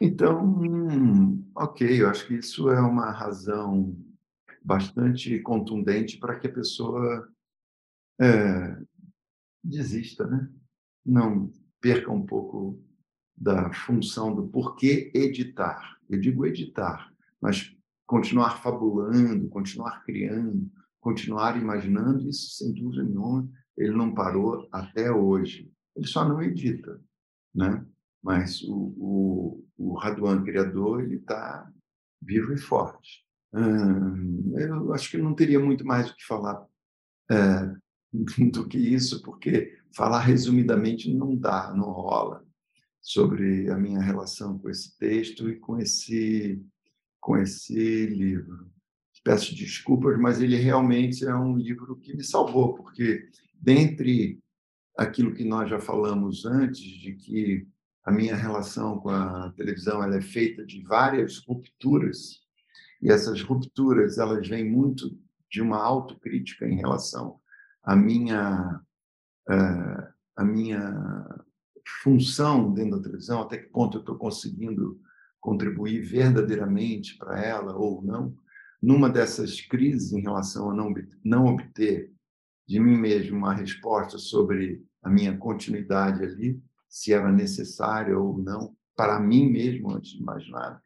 [0.00, 3.94] Então, ok, eu acho que isso é uma razão
[4.62, 7.28] bastante contundente para que a pessoa
[8.18, 8.78] é,
[9.62, 10.48] desista, né?
[11.04, 12.82] não perca um pouco
[13.36, 15.98] da função do porquê editar.
[16.08, 17.74] Eu digo editar, mas
[18.06, 20.70] continuar fabulando, continuar criando,
[21.00, 23.48] continuar imaginando, isso sem dúvida nenhuma
[23.80, 25.72] ele não parou até hoje.
[25.96, 27.00] Ele só não edita,
[27.54, 27.84] né?
[28.22, 31.70] Mas o, o, o Raduan criador ele está
[32.20, 33.24] vivo e forte.
[33.52, 36.64] Hum, eu acho que não teria muito mais o que falar
[37.30, 37.74] é,
[38.52, 42.44] do que isso, porque falar resumidamente não dá, não rola
[43.00, 46.62] sobre a minha relação com esse texto e com esse
[47.18, 48.70] com esse livro.
[49.22, 53.28] Peço desculpas, mas ele realmente é um livro que me salvou, porque
[53.60, 54.40] dentre
[54.96, 57.66] aquilo que nós já falamos antes, de que
[58.04, 62.40] a minha relação com a televisão ela é feita de várias rupturas,
[63.02, 65.16] e essas rupturas elas vêm muito
[65.50, 67.40] de uma autocrítica em relação
[67.82, 68.80] à minha
[69.48, 71.44] uh, a minha
[72.02, 74.98] função dentro da televisão, até que ponto eu estou conseguindo
[75.40, 78.34] contribuir verdadeiramente para ela ou não,
[78.80, 80.94] numa dessas crises em relação a não,
[81.24, 82.12] não obter
[82.70, 88.76] de mim mesmo uma resposta sobre a minha continuidade ali, se era necessária ou não,
[88.94, 90.80] para mim mesmo, antes de mais nada.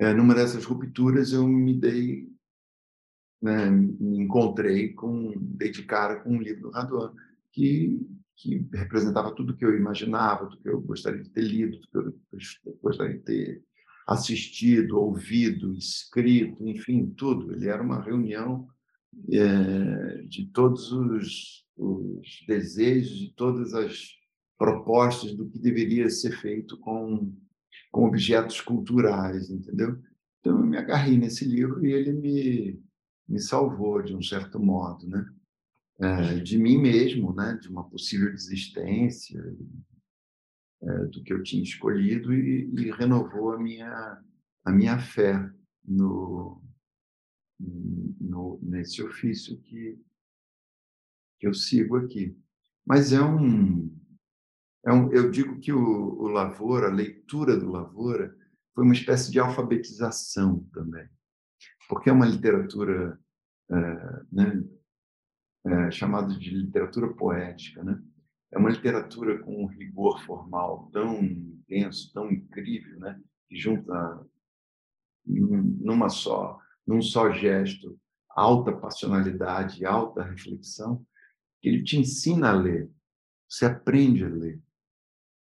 [0.00, 2.26] É, numa dessas rupturas, eu me dei,
[3.42, 7.12] né, me encontrei com, dei de cara com um livro do Raduan,
[7.52, 8.00] que,
[8.34, 12.70] que representava tudo que eu imaginava, tudo que eu gostaria de ter lido, tudo que
[12.70, 13.62] eu gostaria de ter
[14.08, 17.52] assistido, ouvido, escrito, enfim, tudo.
[17.52, 18.66] Ele era uma reunião
[20.28, 24.16] de todos os, os desejos, de todas as
[24.58, 27.32] propostas do que deveria ser feito com,
[27.90, 29.98] com objetos culturais, entendeu?
[30.40, 32.82] Então, eu me agarrei nesse livro e ele me,
[33.28, 35.26] me salvou, de um certo modo, né?
[35.98, 37.58] É, de mim mesmo, né?
[37.60, 39.42] de uma possível desistência,
[40.82, 44.22] é, do que eu tinha escolhido e, e, renovou a minha,
[44.62, 45.50] a minha fé
[45.82, 46.62] no,
[47.58, 49.98] no, nesse ofício que,
[51.38, 52.36] que eu sigo aqui.
[52.84, 53.90] Mas é um,
[54.84, 58.36] é um eu digo que o, o Lavoura, a leitura do Lavoura,
[58.74, 61.08] foi uma espécie de alfabetização também,
[61.88, 63.18] porque é uma literatura
[63.70, 63.74] é,
[64.30, 64.64] né,
[65.66, 68.00] é, chamada de literatura poética, né?
[68.52, 73.20] É uma literatura com um rigor formal tão intenso, tão incrível, né?
[73.48, 74.24] Que junta
[75.26, 81.04] numa só num só gesto, alta passionalidade, alta reflexão,
[81.60, 82.90] que ele te ensina a ler.
[83.48, 84.60] Você aprende a ler.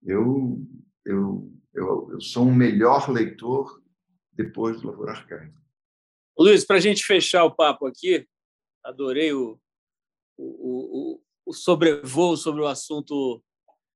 [0.03, 0.61] Eu,
[1.05, 3.81] eu, eu, eu sou um melhor leitor
[4.31, 5.61] depois do Lavoura Arcaico.
[6.37, 8.27] Luiz, para a gente fechar o papo aqui,
[8.83, 9.59] adorei o,
[10.37, 13.43] o, o, o sobrevoo sobre o assunto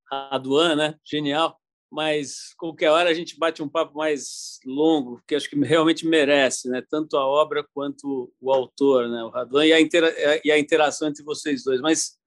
[0.10, 1.00] Raduan, né?
[1.04, 1.60] Genial
[1.92, 6.70] mas qualquer hora a gente bate um papo mais longo, que acho que realmente merece,
[6.70, 6.84] né?
[6.90, 9.24] Tanto a obra quanto o autor, né?
[9.24, 9.80] O Raduan e a,
[10.44, 11.80] e a interação entre vocês dois.
[11.80, 12.18] Mas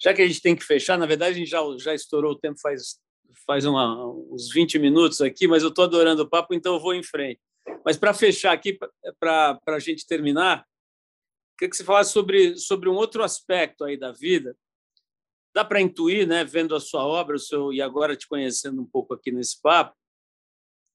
[0.00, 2.38] já que a gente tem que fechar, na verdade a gente já, já estourou o
[2.38, 3.00] tempo faz
[3.46, 6.94] faz uma, uns 20 minutos aqui, mas eu estou adorando o papo, então eu vou
[6.94, 7.40] em frente.
[7.84, 8.78] Mas para fechar aqui,
[9.18, 10.64] para a gente terminar,
[11.58, 14.56] queria que você falasse sobre, sobre um outro aspecto aí da vida,
[15.54, 18.86] dá para intuir, né, vendo a sua obra, o seu e agora te conhecendo um
[18.86, 19.96] pouco aqui nesse papo,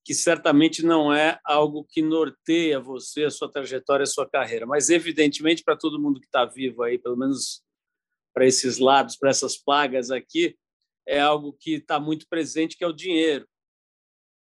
[0.03, 4.89] que certamente não é algo que norteia você, a sua trajetória, a sua carreira, mas
[4.89, 7.61] evidentemente para todo mundo que está vivo aí, pelo menos
[8.33, 10.55] para esses lados, para essas plagas aqui,
[11.07, 13.47] é algo que está muito presente, que é o dinheiro.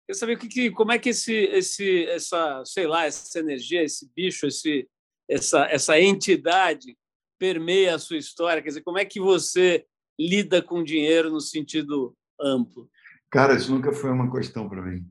[0.06, 4.10] Quer saber que, que, como é que esse, esse, essa, sei lá, essa energia, esse
[4.14, 4.88] bicho, esse,
[5.28, 6.96] essa, essa entidade
[7.38, 8.62] permeia a sua história?
[8.62, 9.86] Quer dizer, como é que você
[10.18, 12.88] lida com dinheiro no sentido amplo?
[13.30, 15.06] Cara, isso nunca foi uma questão para mim.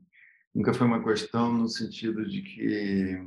[0.54, 3.18] Nunca foi uma questão no sentido de que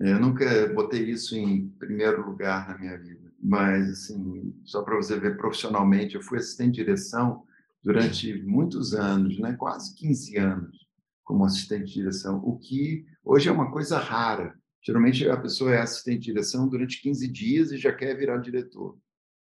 [0.00, 3.30] eu nunca botei isso em primeiro lugar na minha vida.
[3.38, 7.44] Mas, assim, só para você ver profissionalmente, eu fui assistente de direção
[7.82, 9.54] durante muitos anos, né?
[9.58, 10.90] quase 15 anos
[11.22, 14.58] como assistente de direção, o que hoje é uma coisa rara.
[14.82, 18.98] Geralmente a pessoa é assistente de direção durante 15 dias e já quer virar diretor.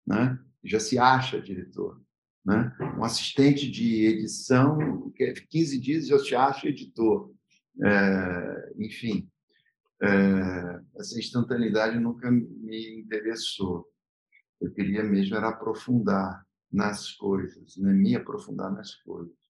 [0.06, 0.38] Né?
[0.64, 2.00] Já se acha diretor.
[2.44, 2.74] Né?
[2.98, 7.32] Um assistente de edição, que é 15 dias já se acha editor.
[7.82, 9.28] É, enfim,
[10.02, 13.86] é, essa instantaneidade nunca me interessou.
[14.60, 17.92] Eu queria mesmo era aprofundar nas coisas, né?
[17.92, 19.44] me aprofundar nas coisas.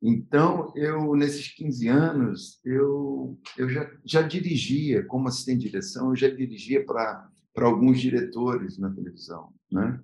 [0.00, 6.16] Então, eu nesses 15 anos, eu, eu já, já dirigia, como assistente de direção, eu
[6.16, 9.52] já dirigia para alguns diretores na televisão.
[9.70, 10.00] Né?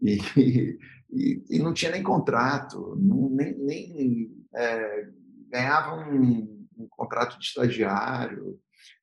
[0.00, 0.18] E,
[1.10, 5.08] e, e não tinha nem contrato, nem, nem é,
[5.50, 8.58] ganhava um, um, contrato de estagiário,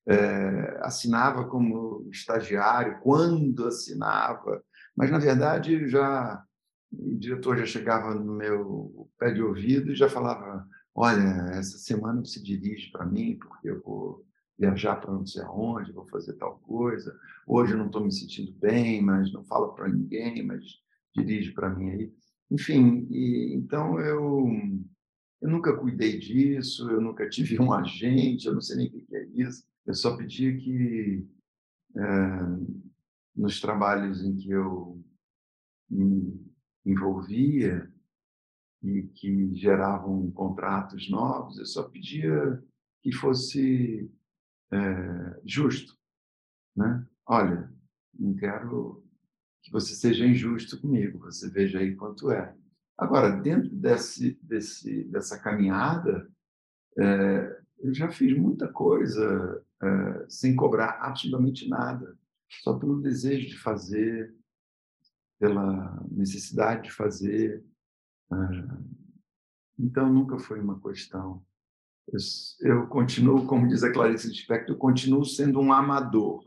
[0.08, 4.64] é, assinava como estagiário quando assinava,
[4.96, 6.44] mas na verdade já
[6.92, 12.24] o diretor já chegava no meu pé de ouvido e já falava: Olha, essa semana
[12.24, 14.26] você dirige para mim, porque eu vou
[14.58, 17.14] viajar para não sei aonde, vou fazer tal coisa.
[17.46, 20.64] Hoje eu não estou me sentindo bem, mas não falo para ninguém, mas
[21.16, 22.14] dirige para mim aí.
[22.52, 24.48] Enfim, e, então eu,
[25.42, 29.16] eu nunca cuidei disso, eu nunca tive um agente, eu não sei nem o que
[29.16, 29.66] é isso.
[29.86, 31.28] Eu só pedi que,
[31.96, 32.02] é,
[33.36, 35.04] nos trabalhos em que eu
[35.90, 36.44] me
[36.86, 37.92] envolvia
[38.84, 42.64] e que geravam contratos novos, eu só pedia
[43.02, 44.12] que fosse
[44.72, 45.96] é, justo.
[46.76, 47.06] Né?
[47.28, 47.72] Olha,
[48.18, 49.05] não quero
[49.66, 52.56] que você seja injusto comigo, você veja aí quanto é.
[52.96, 56.32] Agora, dentro desse, desse, dessa caminhada,
[57.00, 62.16] é, eu já fiz muita coisa é, sem cobrar absolutamente nada,
[62.62, 64.36] só pelo desejo de fazer,
[65.40, 67.66] pela necessidade de fazer.
[68.32, 68.36] É,
[69.80, 71.44] então, nunca foi uma questão.
[72.08, 72.20] Eu,
[72.70, 76.46] eu, continuo, como diz a Clarice Lispector, eu continuo sendo um amador,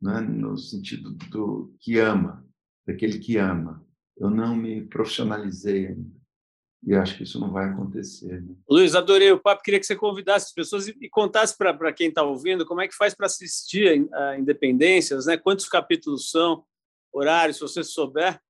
[0.00, 0.20] né?
[0.20, 2.46] no sentido do que ama,
[2.86, 3.84] daquele que ama.
[4.16, 6.20] Eu não me profissionalizei ainda.
[6.82, 8.40] E acho que isso não vai acontecer.
[8.40, 8.54] Né?
[8.68, 9.62] Luiz, adorei o papo.
[9.62, 12.88] Queria que você convidasse as pessoas e, e contasse para quem está ouvindo como é
[12.88, 15.36] que faz para assistir a Independências, né?
[15.36, 16.64] quantos capítulos são,
[17.12, 18.40] horários, se você souber.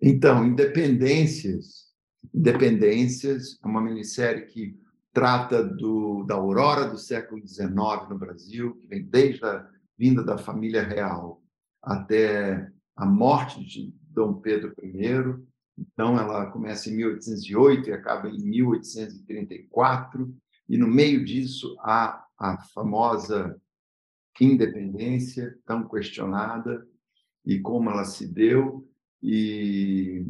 [0.00, 1.92] Então, Independências,
[2.34, 4.80] Independências é uma minissérie que
[5.12, 10.38] trata do, da aurora do século XIX no Brasil, que vem desde a vinda da
[10.38, 11.42] família real
[11.82, 18.38] até a morte de Dom Pedro I então, ela começa em 1808 e acaba em
[18.38, 20.34] 1834,
[20.68, 23.60] e no meio disso há a famosa
[24.40, 26.86] independência, tão questionada,
[27.44, 28.88] e como ela se deu,
[29.22, 30.24] e,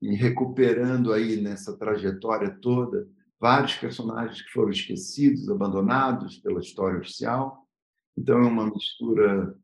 [0.00, 7.66] e recuperando aí nessa trajetória toda vários personagens que foram esquecidos, abandonados pela história oficial.
[8.16, 9.54] Então, é uma mistura,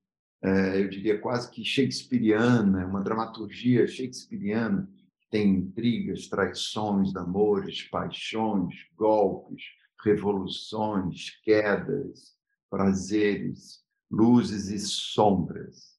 [0.42, 4.88] eu diria, quase que shakespeariana, uma dramaturgia shakespeariana,
[5.30, 9.62] tem intrigas, traições, amores, paixões, golpes,
[10.02, 12.34] revoluções, quedas,
[12.68, 15.98] prazeres, luzes e sombras.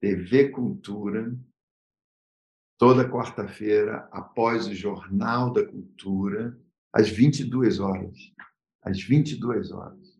[0.00, 1.36] TV Cultura,
[2.78, 6.58] toda quarta-feira, após o Jornal da Cultura,
[6.92, 8.16] às 22 horas.
[8.82, 10.18] Às 22 horas.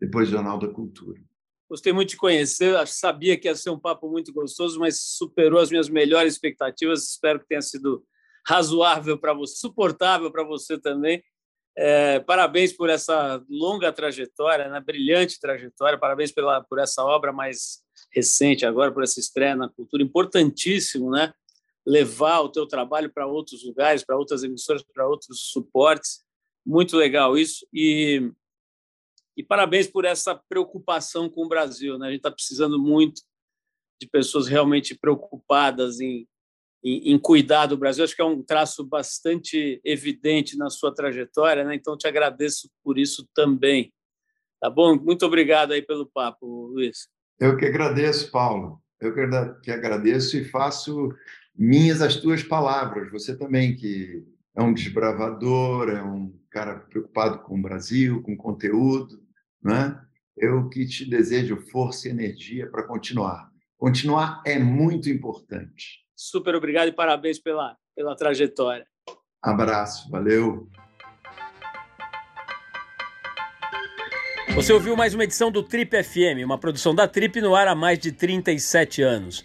[0.00, 1.20] Depois do Jornal da Cultura.
[1.68, 5.70] Gostei muito de conhecer, sabia que ia ser um papo muito gostoso, mas superou as
[5.70, 7.10] minhas melhores expectativas.
[7.10, 8.02] Espero que tenha sido
[8.46, 11.22] razoável para você, suportável para você também.
[11.76, 14.80] É, parabéns por essa longa trajetória, né?
[14.80, 15.98] brilhante trajetória.
[15.98, 20.02] Parabéns pela, por essa obra mais recente agora, por essa estreia na cultura.
[20.02, 21.32] Importantíssimo, né?
[21.86, 26.24] Levar o teu trabalho para outros lugares, para outras emissoras, para outros suportes.
[26.66, 27.66] Muito legal isso.
[27.72, 28.32] E
[29.38, 31.96] e parabéns por essa preocupação com o Brasil.
[31.96, 32.08] Né?
[32.08, 33.22] A gente está precisando muito
[34.00, 36.26] de pessoas realmente preocupadas em,
[36.82, 38.02] em, em, cuidar do Brasil.
[38.02, 41.76] Acho que é um traço bastante evidente na sua trajetória, né?
[41.76, 43.92] então te agradeço por isso também.
[44.60, 44.96] Tá bom?
[44.96, 47.08] Muito obrigado aí pelo papo, Luiz.
[47.38, 48.82] Eu que agradeço, Paulo.
[49.00, 49.14] Eu
[49.62, 51.14] que agradeço e faço
[51.54, 53.08] minhas as tuas palavras.
[53.12, 54.26] Você também, que
[54.56, 59.27] é um desbravador, é um cara preocupado com o Brasil, com conteúdo.
[59.62, 60.00] Né?
[60.36, 63.50] Eu que te desejo força e energia para continuar.
[63.76, 66.04] Continuar é muito importante.
[66.14, 68.86] Super obrigado e parabéns pela, pela trajetória.
[69.42, 70.68] Abraço, valeu.
[74.54, 77.76] Você ouviu mais uma edição do Trip FM, uma produção da Trip no ar há
[77.76, 79.44] mais de 37 anos.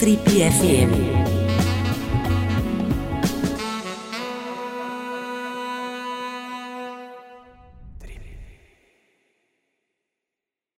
[0.00, 1.19] Trip FM.